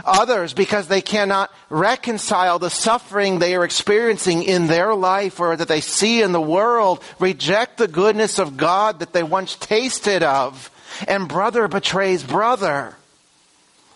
others 0.04 0.54
because 0.54 0.88
they 0.88 1.02
cannot 1.02 1.50
reconcile 1.70 2.58
the 2.58 2.70
suffering 2.70 3.38
they 3.38 3.54
are 3.54 3.64
experiencing 3.64 4.42
in 4.42 4.66
their 4.66 4.94
life 4.94 5.40
or 5.40 5.56
that 5.56 5.68
they 5.68 5.80
see 5.80 6.22
in 6.22 6.32
the 6.32 6.40
world, 6.40 7.02
reject 7.18 7.78
the 7.78 7.88
goodness 7.88 8.38
of 8.38 8.56
God 8.56 9.00
that 9.00 9.12
they 9.12 9.22
once 9.22 9.56
tasted 9.56 10.22
of, 10.22 10.70
and 11.06 11.28
brother 11.28 11.68
betrays 11.68 12.22
brother. 12.22 12.96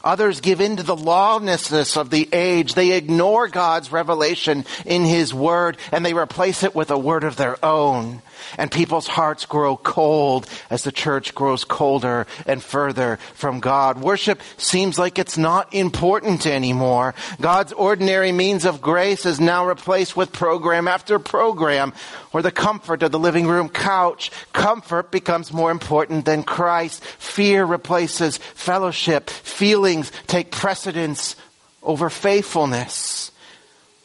Others 0.06 0.40
give 0.40 0.60
in 0.60 0.76
to 0.76 0.84
the 0.84 0.94
lawlessness 0.94 1.96
of 1.96 2.10
the 2.10 2.28
age. 2.32 2.74
They 2.74 2.92
ignore 2.92 3.48
God's 3.48 3.90
revelation 3.90 4.64
in 4.84 5.04
His 5.04 5.34
Word 5.34 5.78
and 5.90 6.06
they 6.06 6.14
replace 6.14 6.62
it 6.62 6.76
with 6.76 6.92
a 6.92 6.98
word 6.98 7.24
of 7.24 7.34
their 7.34 7.62
own. 7.64 8.22
And 8.58 8.70
people's 8.70 9.06
hearts 9.06 9.46
grow 9.46 9.76
cold 9.76 10.48
as 10.70 10.84
the 10.84 10.92
church 10.92 11.34
grows 11.34 11.64
colder 11.64 12.26
and 12.46 12.62
further 12.62 13.18
from 13.34 13.60
God. 13.60 13.98
Worship 13.98 14.40
seems 14.56 14.98
like 14.98 15.18
it's 15.18 15.38
not 15.38 15.72
important 15.74 16.46
anymore. 16.46 17.14
God's 17.40 17.72
ordinary 17.72 18.32
means 18.32 18.64
of 18.64 18.80
grace 18.80 19.26
is 19.26 19.40
now 19.40 19.66
replaced 19.66 20.16
with 20.16 20.32
program 20.32 20.88
after 20.88 21.18
program, 21.18 21.92
or 22.32 22.42
the 22.42 22.52
comfort 22.52 23.02
of 23.02 23.12
the 23.12 23.18
living 23.18 23.46
room 23.46 23.68
couch. 23.68 24.30
Comfort 24.52 25.10
becomes 25.10 25.52
more 25.52 25.70
important 25.70 26.24
than 26.24 26.42
Christ. 26.42 27.04
Fear 27.04 27.64
replaces 27.64 28.38
fellowship. 28.38 29.30
Feelings 29.30 30.12
take 30.26 30.50
precedence 30.50 31.36
over 31.82 32.10
faithfulness. 32.10 33.30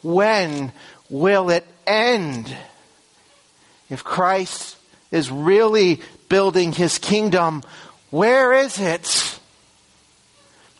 When 0.03 0.71
will 1.09 1.49
it 1.49 1.65
end? 1.85 2.55
If 3.91 4.03
Christ 4.03 4.77
is 5.11 5.29
really 5.29 6.01
building 6.29 6.71
his 6.71 6.97
kingdom, 6.97 7.61
where 8.09 8.53
is 8.53 8.79
it? 8.79 9.39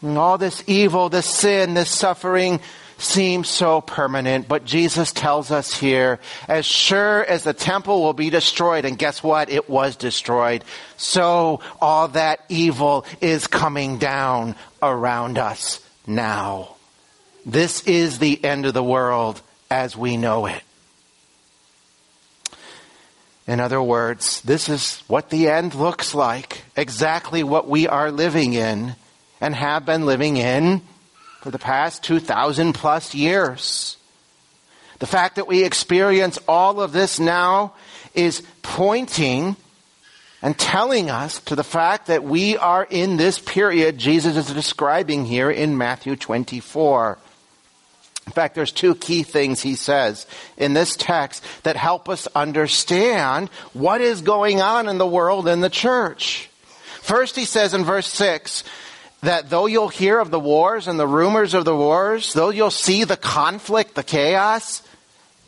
And 0.02 0.18
all 0.18 0.40
this 0.40 0.64
evil, 0.66 1.10
this 1.10 1.28
sin, 1.28 1.76
this 1.76 1.92
suffering 1.92 2.60
seems 2.98 3.50
so 3.50 3.82
permanent, 3.82 4.48
but 4.48 4.64
Jesus 4.64 5.12
tells 5.12 5.52
us 5.52 5.78
here, 5.78 6.20
as 6.48 6.66
sure 6.66 7.24
as 7.24 7.44
the 7.44 7.54
temple 7.54 8.02
will 8.02 8.14
be 8.14 8.30
destroyed, 8.30 8.86
and 8.86 8.98
guess 8.98 9.22
what? 9.22 9.50
It 9.50 9.70
was 9.70 9.96
destroyed, 9.96 10.64
so 10.98 11.62
all 11.82 12.08
that 12.10 12.46
evil 12.48 13.06
is 13.20 13.48
coming 13.48 13.98
down 13.98 14.56
around 14.82 15.38
us 15.38 15.86
now. 16.08 16.76
This 17.46 17.84
is 17.88 18.20
the 18.20 18.44
end 18.44 18.66
of 18.66 18.74
the 18.74 18.84
world 18.84 19.42
as 19.70 19.98
we 19.98 20.16
know 20.16 20.46
it. 20.46 20.62
In 23.48 23.60
other 23.60 23.82
words, 23.82 24.42
this 24.42 24.70
is 24.70 25.04
what 25.08 25.30
the 25.30 25.50
end 25.50 25.74
looks 25.76 26.14
like, 26.14 26.64
exactly 26.76 27.44
what 27.44 27.68
we 27.68 27.88
are 27.88 28.12
living 28.12 28.54
in 28.54 28.96
and 29.40 29.56
have 29.56 29.86
been 29.86 30.06
living 30.06 30.38
in 30.38 30.82
for 31.42 31.50
the 31.50 31.60
past 31.60 32.04
2,000 32.04 32.74
plus 32.74 33.16
years. 33.16 33.98
The 35.00 35.08
fact 35.08 35.38
that 35.38 35.48
we 35.48 35.64
experience 35.64 36.38
all 36.48 36.80
of 36.80 36.92
this 36.92 37.20
now 37.20 37.74
is 38.14 38.44
pointing 38.62 39.56
and 40.44 40.58
telling 40.58 41.10
us 41.10 41.40
to 41.42 41.56
the 41.56 41.64
fact 41.64 42.08
that 42.08 42.24
we 42.24 42.58
are 42.58 42.86
in 42.90 43.18
this 43.18 43.40
period 43.40 43.98
Jesus 43.98 44.38
is 44.38 44.54
describing 44.54 45.26
here 45.26 45.50
in 45.50 45.78
Matthew 45.78 46.16
24. 46.16 47.18
In 48.28 48.34
fact, 48.34 48.56
there's 48.56 48.72
two 48.72 48.96
key 48.96 49.24
things 49.24 49.62
he 49.62 49.76
says 49.76 50.28
in 50.56 50.74
this 50.74 50.96
text 50.96 51.44
that 51.64 51.76
help 51.76 52.08
us 52.08 52.28
understand 52.36 53.50
what 53.74 54.00
is 54.00 54.22
going 54.22 54.62
on 54.62 54.88
in 54.88 54.98
the 54.98 55.08
world 55.08 55.48
in 55.48 55.62
the 55.62 55.70
church. 55.70 56.50
First, 57.02 57.36
he 57.36 57.46
says 57.46 57.74
in 57.74 57.84
verse 57.84 58.08
6 58.08 58.64
that 59.22 59.50
though 59.50 59.66
you'll 59.66 59.90
hear 59.90 60.20
of 60.20 60.32
the 60.32 60.40
wars 60.40 60.88
and 60.88 61.00
the 61.00 61.08
rumors 61.08 61.54
of 61.54 61.66
the 61.66 61.76
wars, 61.76 62.34
though 62.34 62.52
you'll 62.52 62.72
see 62.72 63.04
the 63.04 63.18
conflict, 63.18 63.96
the 63.96 64.04
chaos, 64.04 64.84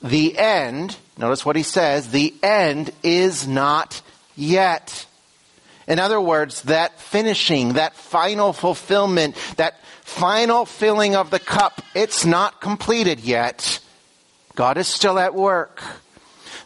the 0.01 0.38
end, 0.38 0.97
notice 1.17 1.45
what 1.45 1.55
he 1.55 1.63
says, 1.63 2.09
the 2.09 2.33
end 2.43 2.91
is 3.03 3.47
not 3.47 4.01
yet. 4.36 5.05
In 5.88 5.99
other 5.99 6.19
words, 6.19 6.63
that 6.63 6.99
finishing, 6.99 7.73
that 7.73 7.95
final 7.95 8.53
fulfillment, 8.53 9.36
that 9.57 9.79
final 10.03 10.65
filling 10.65 11.15
of 11.15 11.31
the 11.31 11.39
cup, 11.39 11.81
it's 11.95 12.25
not 12.25 12.61
completed 12.61 13.21
yet. 13.21 13.79
God 14.55 14.77
is 14.77 14.87
still 14.87 15.17
at 15.17 15.33
work. 15.33 15.81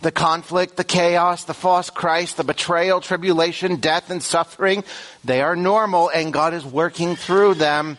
The 0.02 0.12
conflict, 0.12 0.76
the 0.76 0.84
chaos, 0.84 1.45
the 1.45 1.54
false 1.54 1.89
Christ, 1.89 2.38
the 2.38 2.43
betrayal, 2.43 3.02
tribulation, 3.02 3.78
death, 3.78 4.10
and 4.12 4.21
suffering, 4.21 4.84
they 5.23 5.41
are 5.41 5.56
normal 5.56 6.10
and 6.10 6.34
God 6.34 6.54
is 6.54 6.65
working 6.65 7.15
through 7.15 7.56
them. 7.56 7.97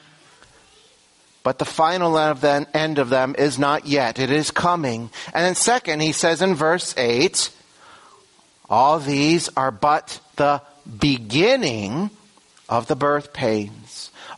But 1.42 1.58
the 1.58 1.64
final 1.64 2.18
end 2.18 2.98
of 2.98 3.08
them 3.08 3.34
is 3.38 3.58
not 3.58 3.86
yet. 3.86 4.18
It 4.18 4.30
is 4.30 4.50
coming. 4.50 5.10
And 5.32 5.44
then 5.46 5.54
second, 5.54 6.00
he 6.00 6.12
says 6.12 6.42
in 6.42 6.54
verse 6.54 6.94
8, 6.96 7.50
all 8.68 8.98
these 8.98 9.48
are 9.56 9.70
but 9.70 10.20
the 10.36 10.60
beginning 11.00 12.10
of 12.68 12.86
the 12.86 12.96
birth 12.96 13.32
pains 13.32 13.87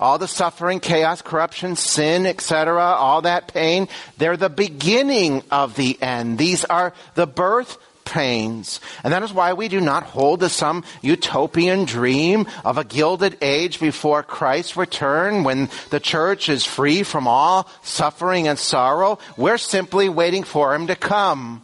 all 0.01 0.19
the 0.19 0.27
suffering, 0.27 0.81
chaos, 0.81 1.23
corruption, 1.23 1.77
sin, 1.77 2.27
etc., 2.27 2.81
all 2.81 3.23
that 3.23 3.53
pain, 3.53 3.87
they're 4.19 4.37
the 4.37 4.49
beginning 4.49 5.45
of 5.51 5.77
the 5.77 6.01
end. 6.03 6.39
These 6.39 6.65
are 6.65 6.95
the 7.15 7.27
birth 7.27 7.77
pains. 8.07 8.81
And 9.05 9.13
that 9.13 9.23
is 9.23 9.33
why 9.33 9.53
we 9.53 9.69
do 9.69 9.81
not 9.81 10.03
hold 10.03 10.41
to 10.41 10.49
some 10.49 10.85
utopian 11.03 11.85
dream 11.85 12.49
of 12.65 12.79
a 12.79 12.85
gilded 12.85 13.39
age 13.41 13.79
before 13.79 14.23
Christ's 14.23 14.77
return 14.77 15.45
when 15.45 15.69
the 15.91 16.01
church 16.01 16.49
is 16.49 16.65
free 16.65 17.03
from 17.03 17.29
all 17.29 17.69
suffering 17.83 18.49
and 18.49 18.59
sorrow. 18.59 19.19
We're 19.37 19.59
simply 19.59 20.09
waiting 20.09 20.43
for 20.43 20.75
him 20.75 20.89
to 20.89 20.97
come. 20.97 21.63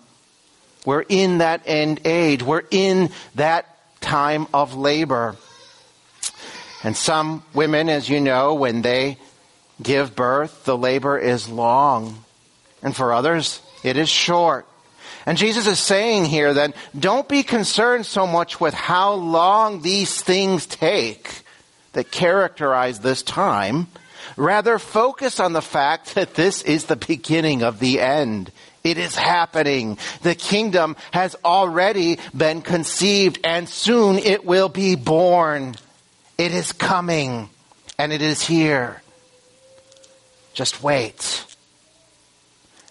We're 0.85 1.05
in 1.09 1.39
that 1.39 1.63
end 1.67 2.03
age. 2.05 2.43
We're 2.43 2.63
in 2.71 3.11
that 3.35 3.67
time 4.01 4.47
of 4.55 4.77
labor. 4.77 5.37
And 6.83 6.97
some 6.97 7.43
women, 7.55 7.89
as 7.89 8.09
you 8.09 8.21
know, 8.21 8.55
when 8.55 8.83
they 8.83 9.19
give 9.83 10.17
birth, 10.17 10.65
the 10.65 10.77
labor 10.77 11.19
is 11.19 11.49
long. 11.49 12.25
And 12.83 12.95
for 12.95 13.13
others, 13.13 13.61
it 13.83 13.97
is 13.97 14.09
short. 14.09 14.67
And 15.25 15.37
Jesus 15.37 15.67
is 15.67 15.81
saying 15.81 16.27
here 16.27 16.55
that 16.55 16.77
don't 16.99 17.29
be 17.29 17.43
concerned 17.43 18.07
so 18.07 18.27
much 18.27 18.61
with 18.61 18.75
how 18.75 19.15
long 19.15 19.83
these 19.83 20.21
things 20.21 20.67
take 20.67 21.43
that 21.93 22.11
characterize 22.11 23.01
this 23.01 23.23
time. 23.23 23.89
Rather, 24.37 24.79
focus 24.79 25.41
on 25.41 25.53
the 25.53 25.63
fact 25.63 26.15
that 26.15 26.35
this 26.35 26.63
is 26.63 26.85
the 26.85 26.97
beginning 26.97 27.63
of 27.63 27.81
the 27.81 28.01
end. 28.01 28.53
It 28.85 28.99
is 28.99 29.17
happening. 29.17 29.99
The 30.23 30.37
kingdom 30.37 30.95
has 31.11 31.35
already 31.45 32.19
been 32.37 32.63
conceived 32.63 33.41
and 33.43 33.69
soon 33.69 34.19
it 34.19 34.45
will 34.45 34.69
be 34.69 34.95
born. 34.95 35.75
It 36.39 36.53
is 36.53 36.73
coming 36.73 37.49
and 37.99 38.13
it 38.13 38.23
is 38.23 38.43
here. 38.43 39.03
Just 40.53 40.83
wait. 40.83 41.45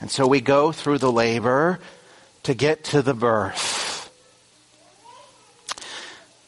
And 0.02 0.10
so 0.10 0.28
we 0.28 0.42
go 0.42 0.72
through 0.72 0.98
the 0.98 1.12
labor 1.12 1.80
to 2.44 2.54
get 2.54 2.84
to 2.86 3.02
the 3.02 3.14
birth. 3.14 4.12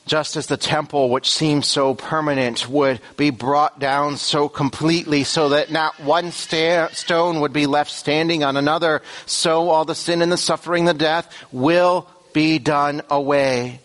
Just 0.06 0.38
as 0.38 0.48
the 0.48 0.58
temple, 0.58 1.10
which 1.10 1.30
seemed 1.30 1.66
so 1.66 1.94
permanent, 1.94 2.70
would 2.70 3.02
be 3.18 3.30
brought 3.30 3.78
down 3.78 4.16
so 4.16 4.48
completely 4.48 5.24
so 5.26 5.50
that 5.50 5.70
not 5.70 6.00
one 6.00 6.32
sta- 6.32 6.88
stone 6.94 7.42
would 7.42 7.52
be 7.52 7.66
left 7.66 7.92
standing 7.92 8.44
on 8.44 8.56
another, 8.56 9.02
so 9.26 9.70
all 9.70 9.84
the 9.84 9.96
sin 9.96 10.22
and 10.22 10.32
the 10.32 10.38
suffering, 10.38 10.86
the 10.86 10.94
death 10.94 11.36
will 11.52 12.08
be 12.32 12.58
done 12.58 13.02
away. 13.10 13.82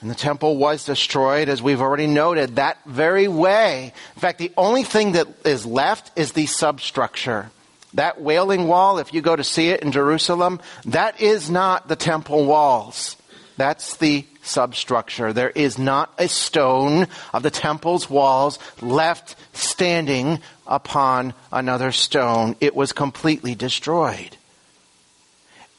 And 0.00 0.10
the 0.10 0.14
temple 0.14 0.56
was 0.56 0.84
destroyed, 0.84 1.48
as 1.48 1.60
we've 1.60 1.80
already 1.80 2.06
noted, 2.06 2.56
that 2.56 2.78
very 2.86 3.28
way. 3.28 3.92
In 4.14 4.20
fact, 4.20 4.38
the 4.38 4.52
only 4.56 4.82
thing 4.82 5.12
that 5.12 5.28
is 5.44 5.66
left 5.66 6.10
is 6.18 6.32
the 6.32 6.46
substructure. 6.46 7.50
That 7.94 8.20
wailing 8.20 8.66
wall, 8.66 8.98
if 8.98 9.12
you 9.12 9.20
go 9.20 9.36
to 9.36 9.44
see 9.44 9.68
it 9.68 9.82
in 9.82 9.92
Jerusalem, 9.92 10.60
that 10.86 11.20
is 11.20 11.50
not 11.50 11.88
the 11.88 11.96
temple 11.96 12.46
walls. 12.46 13.16
That's 13.56 13.98
the 13.98 14.24
substructure. 14.42 15.34
There 15.34 15.50
is 15.50 15.78
not 15.78 16.14
a 16.16 16.28
stone 16.28 17.08
of 17.34 17.42
the 17.42 17.50
temple's 17.50 18.08
walls 18.08 18.58
left 18.80 19.36
standing 19.52 20.40
upon 20.66 21.34
another 21.52 21.92
stone. 21.92 22.56
It 22.60 22.74
was 22.74 22.92
completely 22.92 23.54
destroyed. 23.54 24.36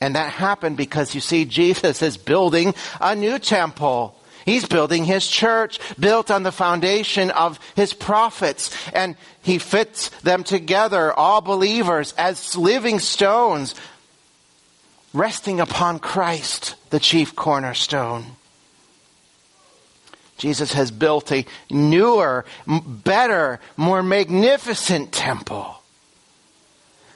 And 0.02 0.16
that 0.16 0.34
happened 0.34 0.76
because 0.76 1.16
you 1.16 1.22
see, 1.22 1.46
Jesus 1.62 2.02
is 2.02 2.18
building 2.18 2.74
a 3.00 3.16
new 3.16 3.40
temple. 3.40 4.18
He's 4.44 4.66
building 4.66 5.06
his 5.06 5.28
church 5.28 5.80
built 6.00 6.32
on 6.32 6.42
the 6.42 6.52
foundation 6.52 7.30
of 7.30 7.60
his 7.76 7.94
prophets 7.94 8.76
and 8.92 9.16
he 9.44 9.60
fits 9.60 10.10
them 10.22 10.44
together, 10.44 11.14
all 11.14 11.42
believers 11.42 12.14
as 12.18 12.58
living 12.58 12.98
stones 12.98 13.76
resting 15.14 15.60
upon 15.60 16.00
Christ, 16.00 16.76
the 16.90 17.00
chief 17.00 17.36
cornerstone. 17.36 18.26
Jesus 20.38 20.74
has 20.74 20.90
built 20.90 21.32
a 21.32 21.46
newer, 21.70 22.46
better, 22.66 23.60
more 23.78 24.02
magnificent 24.02 25.12
temple. 25.12 25.81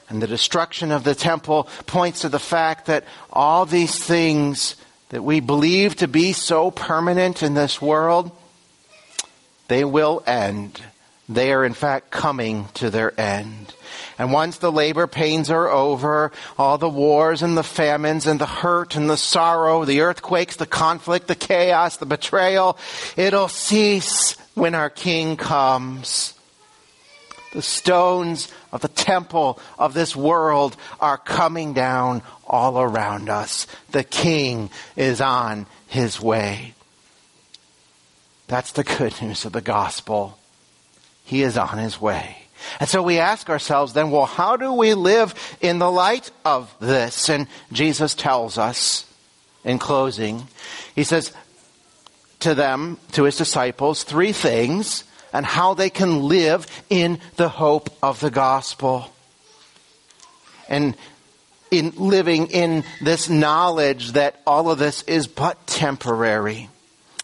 And 0.08 0.22
the 0.22 0.26
destruction 0.26 0.92
of 0.92 1.04
the 1.04 1.14
temple 1.14 1.68
points 1.86 2.20
to 2.20 2.28
the 2.28 2.38
fact 2.38 2.86
that 2.86 3.04
all 3.32 3.66
these 3.66 4.02
things 4.02 4.76
that 5.08 5.22
we 5.22 5.40
believe 5.40 5.96
to 5.96 6.08
be 6.08 6.32
so 6.32 6.70
permanent 6.70 7.42
in 7.42 7.54
this 7.54 7.82
world, 7.82 8.30
they 9.68 9.84
will 9.84 10.22
end. 10.26 10.80
they 11.28 11.52
are 11.52 11.64
in 11.64 11.74
fact 11.74 12.10
coming 12.10 12.68
to 12.74 12.88
their 12.90 13.18
end. 13.20 13.74
And 14.18 14.32
once 14.32 14.58
the 14.58 14.72
labor 14.72 15.06
pains 15.06 15.50
are 15.50 15.68
over, 15.68 16.32
all 16.56 16.78
the 16.78 16.88
wars 16.88 17.42
and 17.42 17.56
the 17.56 17.64
famines 17.64 18.26
and 18.26 18.40
the 18.40 18.46
hurt 18.46 18.94
and 18.96 19.10
the 19.10 19.16
sorrow, 19.16 19.84
the 19.84 20.00
earthquakes, 20.00 20.56
the 20.56 20.66
conflict, 20.66 21.26
the 21.26 21.34
chaos, 21.34 21.96
the 21.96 22.06
betrayal, 22.06 22.78
it'll 23.16 23.48
cease 23.48 24.36
when 24.54 24.74
our 24.74 24.88
King 24.88 25.36
comes. 25.36 26.32
The 27.56 27.62
stones 27.62 28.52
of 28.70 28.82
the 28.82 28.88
temple 28.88 29.58
of 29.78 29.94
this 29.94 30.14
world 30.14 30.76
are 31.00 31.16
coming 31.16 31.72
down 31.72 32.20
all 32.46 32.78
around 32.78 33.30
us. 33.30 33.66
The 33.92 34.04
King 34.04 34.68
is 34.94 35.22
on 35.22 35.64
his 35.86 36.20
way. 36.20 36.74
That's 38.46 38.72
the 38.72 38.84
good 38.84 39.22
news 39.22 39.46
of 39.46 39.52
the 39.52 39.62
gospel. 39.62 40.38
He 41.24 41.40
is 41.40 41.56
on 41.56 41.78
his 41.78 41.98
way. 41.98 42.36
And 42.78 42.90
so 42.90 43.02
we 43.02 43.20
ask 43.20 43.48
ourselves 43.48 43.94
then, 43.94 44.10
well, 44.10 44.26
how 44.26 44.58
do 44.58 44.74
we 44.74 44.92
live 44.92 45.34
in 45.62 45.78
the 45.78 45.90
light 45.90 46.30
of 46.44 46.74
this? 46.78 47.30
And 47.30 47.46
Jesus 47.72 48.14
tells 48.14 48.58
us 48.58 49.10
in 49.64 49.78
closing, 49.78 50.46
he 50.94 51.04
says 51.04 51.32
to 52.40 52.54
them, 52.54 52.98
to 53.12 53.22
his 53.22 53.38
disciples, 53.38 54.02
three 54.02 54.32
things 54.32 55.04
and 55.36 55.44
how 55.44 55.74
they 55.74 55.90
can 55.90 56.22
live 56.22 56.66
in 56.88 57.20
the 57.36 57.50
hope 57.50 57.90
of 58.02 58.20
the 58.20 58.30
gospel. 58.30 59.12
And 60.66 60.96
in 61.70 61.92
living 61.96 62.46
in 62.46 62.84
this 63.02 63.28
knowledge 63.28 64.12
that 64.12 64.40
all 64.46 64.70
of 64.70 64.78
this 64.78 65.02
is 65.02 65.26
but 65.26 65.66
temporary. 65.66 66.70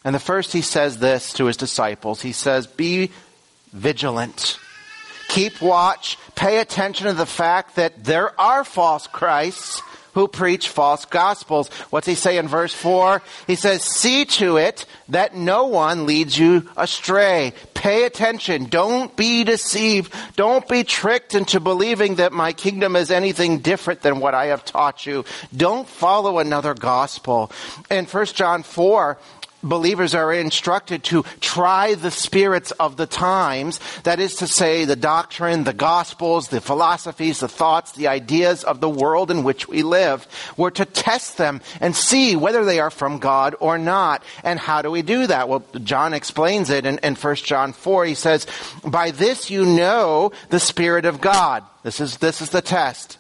And 0.04 0.14
the 0.14 0.20
first 0.20 0.52
he 0.52 0.60
says 0.60 0.98
this 0.98 1.32
to 1.34 1.46
his 1.46 1.56
disciples. 1.56 2.20
He 2.20 2.32
says, 2.32 2.66
be 2.66 3.12
vigilant. 3.72 4.58
Keep 5.28 5.62
watch. 5.62 6.18
Pay 6.34 6.58
attention 6.58 7.06
to 7.06 7.14
the 7.14 7.24
fact 7.24 7.76
that 7.76 8.04
there 8.04 8.38
are 8.38 8.62
false 8.62 9.06
Christs 9.06 9.80
who 10.14 10.28
preach 10.28 10.68
false 10.68 11.04
gospels. 11.04 11.68
What's 11.90 12.06
he 12.06 12.14
say 12.14 12.38
in 12.38 12.48
verse 12.48 12.74
4? 12.74 13.22
He 13.46 13.56
says, 13.56 13.82
see 13.82 14.24
to 14.26 14.56
it 14.56 14.86
that 15.08 15.34
no 15.34 15.66
one 15.66 16.06
leads 16.06 16.38
you 16.38 16.68
astray. 16.76 17.52
Pay 17.74 18.04
attention. 18.04 18.66
Don't 18.66 19.16
be 19.16 19.44
deceived. 19.44 20.12
Don't 20.36 20.68
be 20.68 20.84
tricked 20.84 21.34
into 21.34 21.60
believing 21.60 22.16
that 22.16 22.32
my 22.32 22.52
kingdom 22.52 22.96
is 22.96 23.10
anything 23.10 23.58
different 23.58 24.02
than 24.02 24.20
what 24.20 24.34
I 24.34 24.46
have 24.46 24.64
taught 24.64 25.06
you. 25.06 25.24
Don't 25.56 25.88
follow 25.88 26.38
another 26.38 26.74
gospel. 26.74 27.50
In 27.90 28.04
1 28.04 28.26
John 28.26 28.62
4, 28.62 29.18
believers 29.62 30.14
are 30.14 30.32
instructed 30.32 31.04
to 31.04 31.24
try 31.40 31.94
the 31.94 32.10
spirits 32.10 32.70
of 32.72 32.96
the 32.96 33.06
times. 33.06 33.80
That 34.04 34.20
is 34.20 34.36
to 34.36 34.46
say, 34.46 34.84
the 34.84 34.96
doctrine, 34.96 35.64
the 35.64 35.72
gospels, 35.72 36.48
the 36.48 36.60
philosophies, 36.60 37.40
the 37.40 37.48
thoughts, 37.48 37.92
the 37.92 38.08
ideas 38.08 38.64
of 38.64 38.80
the 38.80 38.88
world 38.88 39.30
in 39.30 39.44
which 39.44 39.68
we 39.68 39.82
live. 39.82 40.26
We're 40.56 40.70
to 40.70 40.84
test 40.84 41.38
them 41.38 41.60
and 41.80 41.94
see 41.94 42.36
whether 42.36 42.64
they 42.64 42.80
are 42.80 42.90
from 42.90 43.18
God 43.18 43.54
or 43.60 43.78
not. 43.78 44.22
And 44.44 44.58
how 44.58 44.82
do 44.82 44.90
we 44.90 45.02
do 45.02 45.26
that? 45.26 45.48
Well, 45.48 45.64
John 45.82 46.14
explains 46.14 46.70
it 46.70 46.86
in, 46.86 46.98
in 46.98 47.14
1 47.14 47.36
John 47.36 47.72
4. 47.72 48.04
He 48.06 48.14
says, 48.14 48.46
by 48.84 49.10
this 49.10 49.50
you 49.50 49.64
know 49.64 50.32
the 50.50 50.60
Spirit 50.60 51.04
of 51.04 51.20
God. 51.20 51.64
This 51.82 52.00
is, 52.00 52.18
this 52.18 52.40
is 52.40 52.50
the 52.50 52.62
test 52.62 53.18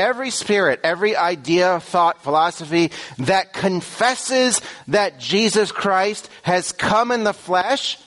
every 0.00 0.30
spirit, 0.30 0.80
every 0.82 1.14
idea, 1.14 1.78
thought, 1.80 2.22
philosophy 2.22 2.90
that 3.18 3.52
confesses 3.52 4.60
that 4.88 5.20
Jesus 5.20 5.70
Christ 5.70 6.28
has 6.42 6.72
come 6.72 7.12
in 7.12 7.24
the 7.24 7.34
flesh 7.34 7.98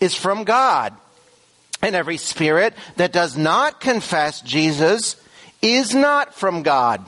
is 0.00 0.14
from 0.14 0.44
God. 0.44 0.94
And 1.82 1.96
every 1.96 2.16
spirit 2.16 2.74
that 2.96 3.12
does 3.12 3.36
not 3.36 3.80
confess 3.80 4.40
Jesus 4.40 5.16
is 5.62 5.94
not 5.94 6.34
from 6.34 6.62
God. 6.62 7.04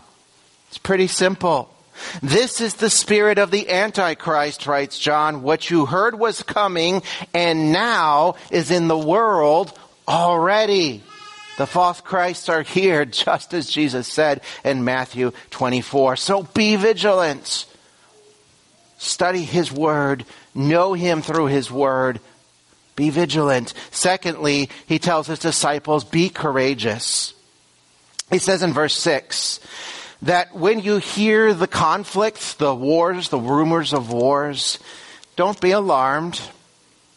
It's 0.68 0.79
pretty 0.79 1.09
simple. 1.09 1.74
This 2.22 2.61
is 2.61 2.74
the 2.74 2.90
spirit 2.90 3.38
of 3.38 3.50
the 3.50 3.68
Antichrist, 3.68 4.66
writes 4.66 4.98
John. 4.98 5.42
What 5.42 5.70
you 5.70 5.87
heard 5.87 6.18
was 6.18 6.42
coming 6.42 7.03
and 7.35 7.72
now 7.72 8.37
is 8.50 8.70
in 8.70 8.88
the 8.88 8.98
world 8.98 9.76
already. 10.09 11.03
The 11.61 11.66
false 11.66 12.01
Christs 12.01 12.49
are 12.49 12.62
here, 12.62 13.05
just 13.27 13.53
as 13.53 13.68
Jesus 13.68 14.09
said 14.09 14.40
in 14.64 14.83
Matthew 14.83 15.33
24. 15.51 16.16
So 16.16 16.44
be 16.44 16.77
vigilant. 16.77 17.66
Study 18.96 19.44
His 19.44 19.70
Word. 19.70 20.25
Know 20.55 20.94
Him 20.94 21.20
through 21.20 21.49
His 21.49 21.70
Word. 21.70 22.20
Be 22.96 23.11
vigilant. 23.11 23.75
Secondly, 23.90 24.70
He 24.87 24.99
tells 24.99 25.27
His 25.27 25.38
disciples, 25.38 26.03
be 26.03 26.31
courageous. 26.31 27.35
He 28.31 28.38
says 28.38 28.62
in 28.62 28.73
verse 28.73 28.94
6 28.94 29.61
that 30.23 30.57
when 30.57 30.81
you 30.81 30.96
hear 30.96 31.53
the 31.53 31.66
conflicts, 31.66 32.55
the 32.55 32.75
wars, 32.75 33.29
the 33.29 33.38
rumors 33.38 33.92
of 33.92 34.11
wars, 34.11 34.79
don't 35.37 35.61
be 35.61 35.73
alarmed. 35.73 36.40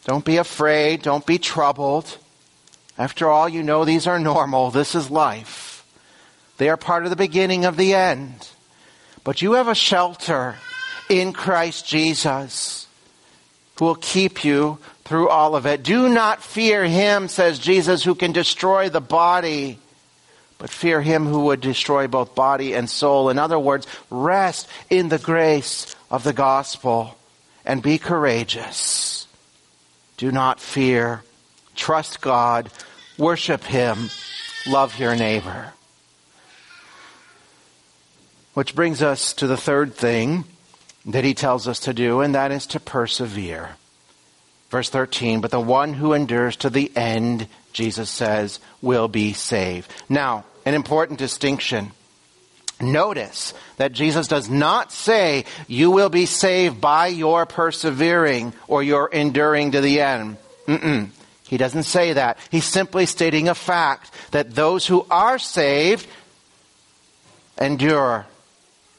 Don't 0.04 0.22
be 0.22 0.36
afraid. 0.36 1.00
Don't 1.00 1.24
be 1.24 1.38
troubled. 1.38 2.18
After 2.96 3.28
all, 3.28 3.48
you 3.48 3.62
know 3.62 3.84
these 3.84 4.06
are 4.06 4.18
normal. 4.18 4.70
This 4.70 4.94
is 4.94 5.10
life. 5.10 5.84
They 6.58 6.68
are 6.68 6.76
part 6.76 7.04
of 7.04 7.10
the 7.10 7.16
beginning 7.16 7.64
of 7.64 7.76
the 7.76 7.94
end. 7.94 8.48
But 9.24 9.42
you 9.42 9.54
have 9.54 9.68
a 9.68 9.74
shelter 9.74 10.56
in 11.08 11.32
Christ 11.32 11.86
Jesus 11.86 12.86
who 13.78 13.86
will 13.86 13.94
keep 13.96 14.44
you 14.44 14.78
through 15.04 15.28
all 15.28 15.56
of 15.56 15.66
it. 15.66 15.82
Do 15.82 16.08
not 16.08 16.42
fear 16.42 16.84
him, 16.84 17.28
says 17.28 17.58
Jesus, 17.58 18.04
who 18.04 18.14
can 18.14 18.32
destroy 18.32 18.88
the 18.88 19.00
body, 19.00 19.78
but 20.58 20.70
fear 20.70 21.02
him 21.02 21.26
who 21.26 21.46
would 21.46 21.60
destroy 21.60 22.06
both 22.06 22.34
body 22.34 22.74
and 22.74 22.88
soul. 22.88 23.28
In 23.28 23.38
other 23.38 23.58
words, 23.58 23.86
rest 24.10 24.68
in 24.88 25.08
the 25.08 25.18
grace 25.18 25.94
of 26.10 26.22
the 26.22 26.32
gospel 26.32 27.16
and 27.66 27.82
be 27.82 27.98
courageous. 27.98 29.26
Do 30.16 30.30
not 30.30 30.60
fear 30.60 31.24
trust 31.74 32.20
God, 32.20 32.70
worship 33.18 33.64
Him, 33.64 34.10
love 34.66 34.98
your 34.98 35.16
neighbor. 35.16 35.72
Which 38.54 38.74
brings 38.74 39.02
us 39.02 39.32
to 39.34 39.46
the 39.46 39.56
third 39.56 39.94
thing 39.94 40.44
that 41.06 41.24
he 41.24 41.34
tells 41.34 41.68
us 41.68 41.80
to 41.80 41.92
do, 41.92 42.20
and 42.20 42.34
that 42.34 42.52
is 42.52 42.66
to 42.68 42.80
persevere. 42.80 43.70
Verse 44.70 44.88
13, 44.88 45.40
but 45.40 45.50
the 45.50 45.60
one 45.60 45.94
who 45.94 46.12
endures 46.12 46.56
to 46.56 46.70
the 46.70 46.90
end, 46.96 47.46
Jesus 47.72 48.08
says, 48.08 48.60
will 48.80 49.08
be 49.08 49.32
saved. 49.32 49.92
Now, 50.08 50.44
an 50.64 50.74
important 50.74 51.18
distinction. 51.18 51.92
Notice 52.80 53.54
that 53.76 53.92
Jesus 53.92 54.26
does 54.26 54.48
not 54.50 54.90
say 54.90 55.44
you 55.68 55.90
will 55.90 56.08
be 56.08 56.26
saved 56.26 56.80
by 56.80 57.08
your 57.08 57.46
persevering 57.46 58.52
or 58.66 58.82
your 58.82 59.08
enduring 59.08 59.72
to 59.72 59.80
the 59.80 60.00
end. 60.00 60.38
Mm-mm. 60.66 61.10
He 61.46 61.56
doesn't 61.56 61.82
say 61.84 62.14
that. 62.14 62.38
He's 62.50 62.64
simply 62.64 63.06
stating 63.06 63.48
a 63.48 63.54
fact 63.54 64.10
that 64.30 64.54
those 64.54 64.86
who 64.86 65.06
are 65.10 65.38
saved 65.38 66.06
endure. 67.60 68.26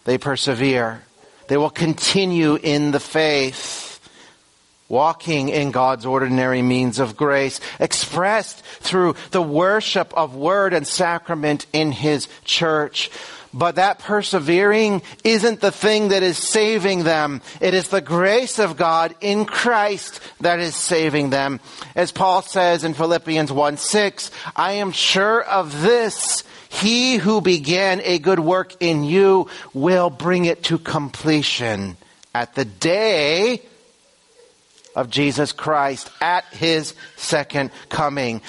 They 0.06 0.18
persevere. 0.18 1.04
They 1.48 1.58
will 1.58 1.70
continue 1.70 2.56
in 2.56 2.92
the 2.92 3.00
faith, 3.00 4.00
walking 4.88 5.50
in 5.50 5.72
God's 5.72 6.06
ordinary 6.06 6.62
means 6.62 7.00
of 7.00 7.18
grace, 7.18 7.60
expressed 7.80 8.64
through 8.64 9.16
the 9.32 9.42
worship 9.42 10.14
of 10.16 10.36
word 10.36 10.74
and 10.74 10.88
sacrament 10.88 11.66
in 11.74 11.92
His 11.92 12.28
church. 12.44 13.10
But 13.56 13.76
that 13.76 14.00
persevering 14.00 15.02
isn't 15.24 15.62
the 15.62 15.72
thing 15.72 16.10
that 16.10 16.24
is 16.24 16.38
saving 16.38 17.06
them. 17.06 17.42
It 17.62 17.74
is 17.74 17.88
the 17.88 18.02
grace 18.02 18.60
of 18.60 18.76
God 18.76 19.16
in 19.22 19.46
Christ 19.46 20.20
that 20.42 20.60
is 20.60 20.76
saving 20.76 21.30
them. 21.30 21.62
As 21.96 22.12
Paul 22.12 22.42
says 22.42 22.84
in 22.84 22.94
Philippians 22.94 23.54
1 23.54 23.78
6, 23.78 24.30
I 24.58 24.74
am 24.74 24.92
sure 24.92 25.42
of 25.42 25.82
this. 25.82 26.44
He 26.68 27.16
who 27.16 27.40
began 27.40 28.02
a 28.04 28.20
good 28.20 28.42
work 28.42 28.76
in 28.82 29.06
you 29.06 29.48
will 29.74 30.10
bring 30.10 30.44
it 30.44 30.64
to 30.64 30.78
completion 30.78 31.96
at 32.34 32.56
the 32.56 32.66
day 32.66 33.62
of 34.98 35.10
Jesus 35.10 35.54
Christ, 35.54 36.10
at 36.20 36.44
his 36.52 36.94
second 37.16 37.72
coming. 37.88 38.42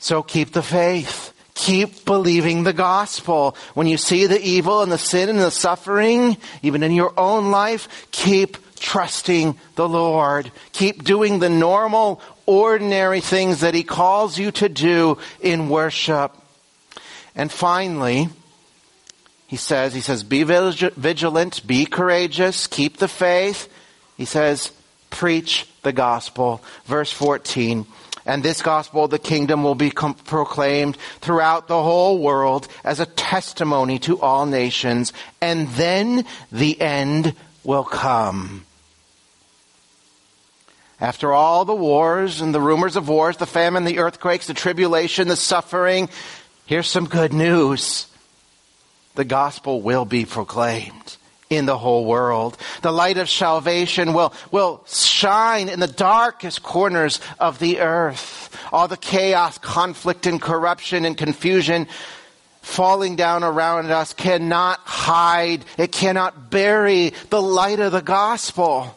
So 0.00 0.24
keep 0.24 0.50
the 0.50 0.62
faith. 0.62 1.33
Keep 1.54 2.04
believing 2.04 2.64
the 2.64 2.72
gospel. 2.72 3.56
When 3.74 3.86
you 3.86 3.96
see 3.96 4.26
the 4.26 4.40
evil 4.40 4.82
and 4.82 4.90
the 4.90 4.98
sin 4.98 5.28
and 5.28 5.38
the 5.38 5.50
suffering, 5.50 6.36
even 6.62 6.82
in 6.82 6.92
your 6.92 7.12
own 7.16 7.50
life, 7.50 8.06
keep 8.10 8.56
trusting 8.80 9.56
the 9.76 9.88
Lord. 9.88 10.50
Keep 10.72 11.04
doing 11.04 11.38
the 11.38 11.48
normal, 11.48 12.20
ordinary 12.44 13.20
things 13.20 13.60
that 13.60 13.72
He 13.72 13.84
calls 13.84 14.36
you 14.36 14.50
to 14.52 14.68
do 14.68 15.18
in 15.40 15.68
worship. 15.68 16.32
And 17.36 17.50
finally, 17.50 18.28
He 19.46 19.56
says, 19.56 19.94
He 19.94 20.00
says, 20.00 20.24
be 20.24 20.42
vigilant, 20.42 21.66
be 21.66 21.86
courageous, 21.86 22.66
keep 22.66 22.96
the 22.96 23.08
faith. 23.08 23.72
He 24.16 24.24
says, 24.24 24.72
preach 25.10 25.68
the 25.82 25.92
gospel. 25.92 26.62
Verse 26.84 27.12
14, 27.12 27.86
And 28.26 28.42
this 28.42 28.62
gospel 28.62 29.04
of 29.04 29.10
the 29.10 29.18
kingdom 29.18 29.62
will 29.62 29.74
be 29.74 29.90
com- 29.90 30.14
proclaimed 30.14 30.96
throughout 31.20 31.68
the 31.68 31.82
whole 31.82 32.18
world 32.18 32.68
as 32.82 32.98
a 32.98 33.06
testimony 33.06 33.98
to 34.00 34.20
all 34.20 34.46
nations. 34.46 35.12
And 35.40 35.68
then 35.70 36.24
the 36.50 36.80
end 36.80 37.34
will 37.64 37.84
come. 37.84 38.64
After 41.00 41.32
all 41.32 41.66
the 41.66 41.74
wars 41.74 42.40
and 42.40 42.54
the 42.54 42.60
rumors 42.60 42.96
of 42.96 43.08
wars, 43.08 43.36
the 43.36 43.46
famine, 43.46 43.84
the 43.84 43.98
earthquakes, 43.98 44.46
the 44.46 44.54
tribulation, 44.54 45.28
the 45.28 45.36
suffering, 45.36 46.08
here's 46.64 46.88
some 46.88 47.06
good 47.06 47.32
news. 47.32 48.06
The 49.16 49.24
gospel 49.24 49.82
will 49.82 50.06
be 50.06 50.24
proclaimed 50.24 51.16
in 51.50 51.66
the 51.66 51.78
whole 51.78 52.04
world. 52.04 52.56
The 52.82 52.92
light 52.92 53.18
of 53.18 53.30
salvation 53.30 54.12
will, 54.12 54.32
will 54.50 54.84
shine 54.88 55.68
in 55.68 55.80
the 55.80 55.86
darkest 55.86 56.62
corners 56.62 57.20
of 57.38 57.58
the 57.58 57.80
earth. 57.80 58.56
All 58.72 58.88
the 58.88 58.96
chaos, 58.96 59.58
conflict, 59.58 60.26
and 60.26 60.40
corruption 60.40 61.04
and 61.04 61.16
confusion 61.16 61.86
falling 62.62 63.14
down 63.14 63.44
around 63.44 63.90
us 63.90 64.14
cannot 64.14 64.80
hide. 64.80 65.64
It 65.76 65.92
cannot 65.92 66.50
bury 66.50 67.12
the 67.30 67.42
light 67.42 67.78
of 67.78 67.92
the 67.92 68.00
gospel. 68.00 68.94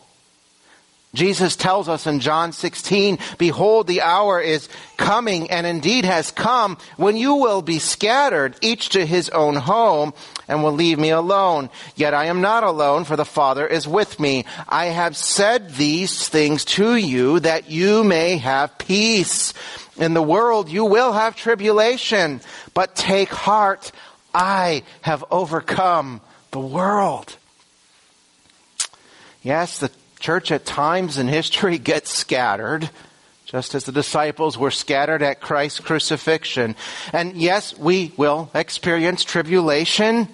Jesus 1.14 1.56
tells 1.56 1.90
us 1.90 2.06
in 2.06 2.20
John 2.20 2.52
16, 2.52 3.18
behold, 3.38 3.88
the 3.88 4.02
hour 4.02 4.40
is 4.40 4.70
coming 4.98 5.50
and 5.50 5.66
indeed 5.66 6.06
has 6.06 6.32
come 6.32 6.78
when 6.96 7.18
you 7.18 7.36
will 7.36 7.62
be 7.62 7.80
scattered, 7.80 8.56
each 8.62 8.90
to 8.90 9.06
his 9.06 9.30
own 9.30 9.56
home 9.56 10.14
and 10.48 10.64
will 10.64 10.72
leave 10.72 11.00
me 11.00 11.10
alone. 11.10 11.70
Yet 11.96 12.14
I 12.14 12.26
am 12.26 12.42
not 12.42 12.64
alone 12.64 13.04
for 13.04 13.16
the 13.16 13.26
Father 13.26 13.68
is 13.68 13.88
with 13.88 14.20
me. 14.20 14.46
I 14.68 14.88
have 14.88 15.18
said 15.18 15.72
these 15.72 16.28
things 16.30 16.66
to 16.66 16.96
you 16.96 17.40
that 17.42 17.70
you 17.70 18.04
may 18.04 18.38
have 18.38 18.78
peace. 18.78 19.54
In 19.98 20.14
the 20.14 20.22
world 20.22 20.70
you 20.70 20.86
will 20.86 21.12
have 21.12 21.36
tribulation, 21.36 22.42
but 22.74 22.96
take 22.96 23.30
heart. 23.30 23.92
I 24.34 24.84
have 25.02 25.26
overcome 25.32 26.22
the 26.52 26.60
world. 26.60 27.36
Yes, 29.42 29.80
the 29.80 29.92
church 30.20 30.52
at 30.52 30.66
times 30.66 31.18
in 31.18 31.28
history 31.28 31.78
gets 31.92 32.14
scattered, 32.14 32.90
just 33.46 33.76
as 33.76 33.86
the 33.86 33.92
disciples 33.92 34.58
were 34.58 34.72
scattered 34.72 35.24
at 35.24 35.40
Christ's 35.40 35.80
crucifixion. 35.80 36.76
And 37.14 37.38
yes, 37.38 37.78
we 37.78 38.12
will 38.18 38.52
experience 38.54 39.24
tribulation. 39.24 40.28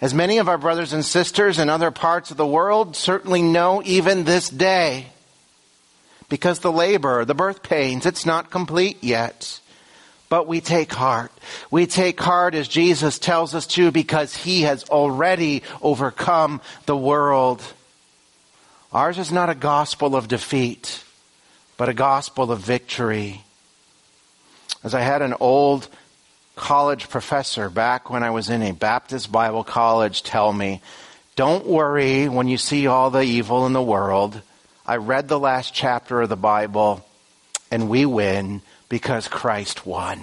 As 0.00 0.12
many 0.12 0.38
of 0.38 0.48
our 0.48 0.58
brothers 0.58 0.92
and 0.92 1.04
sisters 1.04 1.58
in 1.58 1.70
other 1.70 1.90
parts 1.90 2.30
of 2.30 2.36
the 2.36 2.46
world 2.46 2.96
certainly 2.96 3.40
know 3.40 3.82
even 3.84 4.24
this 4.24 4.50
day. 4.50 5.06
Because 6.28 6.58
the 6.58 6.72
labor, 6.72 7.24
the 7.24 7.34
birth 7.34 7.62
pains, 7.62 8.04
it's 8.04 8.26
not 8.26 8.50
complete 8.50 9.02
yet. 9.02 9.60
But 10.28 10.46
we 10.46 10.60
take 10.60 10.92
heart. 10.92 11.30
We 11.70 11.86
take 11.86 12.20
heart 12.20 12.54
as 12.54 12.68
Jesus 12.68 13.18
tells 13.18 13.54
us 13.54 13.66
to 13.68 13.90
because 13.90 14.36
he 14.36 14.62
has 14.62 14.84
already 14.84 15.62
overcome 15.80 16.60
the 16.84 16.96
world. 16.96 17.62
Ours 18.92 19.18
is 19.18 19.32
not 19.32 19.50
a 19.50 19.54
gospel 19.54 20.16
of 20.16 20.28
defeat, 20.28 21.04
but 21.76 21.88
a 21.88 21.94
gospel 21.94 22.50
of 22.50 22.58
victory. 22.58 23.42
As 24.82 24.94
I 24.94 25.00
had 25.00 25.22
an 25.22 25.34
old 25.38 25.88
college 26.56 27.08
professor 27.08 27.70
back 27.70 28.10
when 28.10 28.22
I 28.22 28.30
was 28.30 28.50
in 28.50 28.62
a 28.62 28.72
Baptist 28.72 29.30
Bible 29.30 29.62
college 29.62 30.22
tell 30.22 30.52
me, 30.52 30.82
don't 31.36 31.66
worry 31.66 32.28
when 32.28 32.48
you 32.48 32.58
see 32.58 32.86
all 32.86 33.10
the 33.10 33.22
evil 33.22 33.66
in 33.66 33.72
the 33.74 33.82
world. 33.82 34.40
I 34.86 34.96
read 34.96 35.28
the 35.28 35.38
last 35.38 35.74
chapter 35.74 36.22
of 36.22 36.28
the 36.28 36.36
Bible 36.36 37.06
and 37.70 37.88
we 37.88 38.06
win 38.06 38.62
because 38.88 39.28
Christ 39.28 39.86
won. 39.86 40.20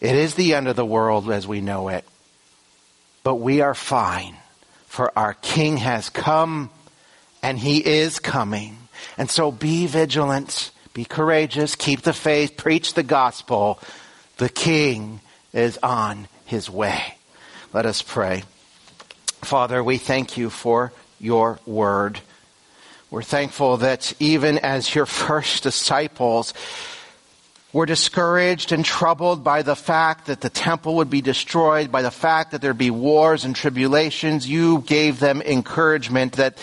It 0.00 0.14
is 0.14 0.34
the 0.34 0.54
end 0.54 0.68
of 0.68 0.76
the 0.76 0.84
world 0.84 1.30
as 1.30 1.46
we 1.46 1.60
know 1.60 1.88
it, 1.88 2.04
but 3.22 3.36
we 3.36 3.62
are 3.62 3.74
fine 3.74 4.36
for 4.86 5.10
our 5.16 5.34
King 5.34 5.78
has 5.78 6.10
come 6.10 6.70
and 7.42 7.58
he 7.58 7.78
is 7.78 8.18
coming. 8.18 8.76
And 9.16 9.30
so 9.30 9.50
be 9.50 9.86
vigilant, 9.86 10.70
be 10.96 11.04
courageous, 11.04 11.74
keep 11.74 12.00
the 12.00 12.14
faith, 12.14 12.56
preach 12.56 12.94
the 12.94 13.02
gospel. 13.02 13.78
The 14.38 14.48
King 14.48 15.20
is 15.52 15.78
on 15.82 16.26
his 16.46 16.70
way. 16.70 17.18
Let 17.74 17.84
us 17.84 18.00
pray. 18.00 18.44
Father, 19.42 19.84
we 19.84 19.98
thank 19.98 20.38
you 20.38 20.48
for 20.48 20.94
your 21.20 21.58
word. 21.66 22.20
We're 23.10 23.20
thankful 23.20 23.76
that 23.76 24.14
even 24.20 24.56
as 24.56 24.94
your 24.94 25.04
first 25.26 25.64
disciples, 25.64 26.54
were 27.74 27.84
discouraged 27.84 28.72
and 28.72 28.82
troubled 28.82 29.44
by 29.44 29.60
the 29.60 29.76
fact 29.76 30.28
that 30.28 30.40
the 30.40 30.48
temple 30.48 30.96
would 30.96 31.10
be 31.10 31.20
destroyed, 31.20 31.92
by 31.92 32.00
the 32.00 32.10
fact 32.10 32.52
that 32.52 32.62
there'd 32.62 32.78
be 32.78 32.90
wars 32.90 33.44
and 33.44 33.54
tribulations, 33.54 34.48
you 34.48 34.80
gave 34.86 35.20
them 35.20 35.42
encouragement 35.42 36.32
that 36.36 36.56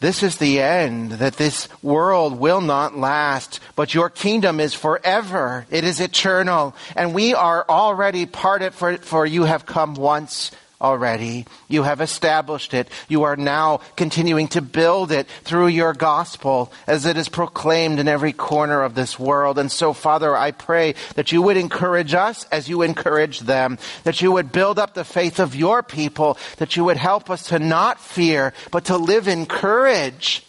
this 0.00 0.22
is 0.22 0.36
the 0.36 0.60
end, 0.60 1.12
that 1.12 1.36
this 1.36 1.68
world 1.82 2.38
will 2.38 2.60
not 2.60 2.96
last, 2.96 3.60
but 3.74 3.94
your 3.94 4.10
kingdom 4.10 4.60
is 4.60 4.74
forever. 4.74 5.66
It 5.70 5.84
is 5.84 6.00
eternal. 6.00 6.74
And 6.94 7.14
we 7.14 7.34
are 7.34 7.64
already 7.68 8.26
parted 8.26 8.74
for, 8.74 8.96
for 8.98 9.24
you 9.24 9.44
have 9.44 9.66
come 9.66 9.94
once 9.94 10.50
already. 10.84 11.46
You 11.66 11.82
have 11.82 12.02
established 12.02 12.74
it. 12.74 12.88
You 13.08 13.22
are 13.22 13.36
now 13.36 13.80
continuing 13.96 14.48
to 14.48 14.60
build 14.60 15.10
it 15.10 15.26
through 15.42 15.68
your 15.68 15.94
gospel 15.94 16.70
as 16.86 17.06
it 17.06 17.16
is 17.16 17.30
proclaimed 17.30 17.98
in 17.98 18.06
every 18.06 18.34
corner 18.34 18.82
of 18.82 18.94
this 18.94 19.18
world. 19.18 19.58
And 19.58 19.72
so, 19.72 19.94
Father, 19.94 20.36
I 20.36 20.50
pray 20.50 20.94
that 21.14 21.32
you 21.32 21.40
would 21.40 21.56
encourage 21.56 22.12
us 22.12 22.44
as 22.52 22.68
you 22.68 22.82
encourage 22.82 23.40
them, 23.40 23.78
that 24.04 24.20
you 24.20 24.30
would 24.30 24.52
build 24.52 24.78
up 24.78 24.92
the 24.92 25.04
faith 25.04 25.40
of 25.40 25.56
your 25.56 25.82
people, 25.82 26.36
that 26.58 26.76
you 26.76 26.84
would 26.84 26.98
help 26.98 27.30
us 27.30 27.48
to 27.48 27.58
not 27.58 27.98
fear, 27.98 28.52
but 28.70 28.84
to 28.84 28.98
live 28.98 29.26
in 29.26 29.46
courage 29.46 30.44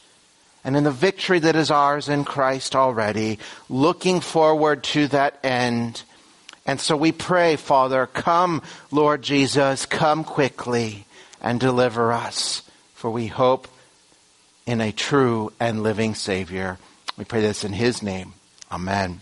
and 0.65 0.75
in 0.75 0.83
the 0.83 0.91
victory 0.91 1.39
that 1.39 1.55
is 1.55 1.71
ours 1.71 2.09
in 2.09 2.25
Christ 2.25 2.75
already, 2.75 3.39
looking 3.69 4.19
forward 4.19 4.83
to 4.83 5.07
that 5.07 5.39
end 5.43 6.03
and 6.65 6.79
so 6.79 6.97
we 6.97 7.11
pray, 7.11 7.55
Father, 7.55 8.07
come, 8.07 8.61
Lord 8.91 9.21
Jesus, 9.21 9.85
come 9.85 10.23
quickly 10.23 11.05
and 11.41 11.59
deliver 11.59 12.11
us, 12.11 12.63
for 12.93 13.11
we 13.11 13.27
hope 13.27 13.67
in 14.65 14.81
a 14.81 14.91
true 14.91 15.53
and 15.59 15.83
living 15.83 16.15
Savior. 16.15 16.79
We 17.17 17.25
pray 17.25 17.41
this 17.41 17.63
in 17.63 17.73
His 17.73 18.01
name. 18.01 18.33
Amen. 18.71 19.21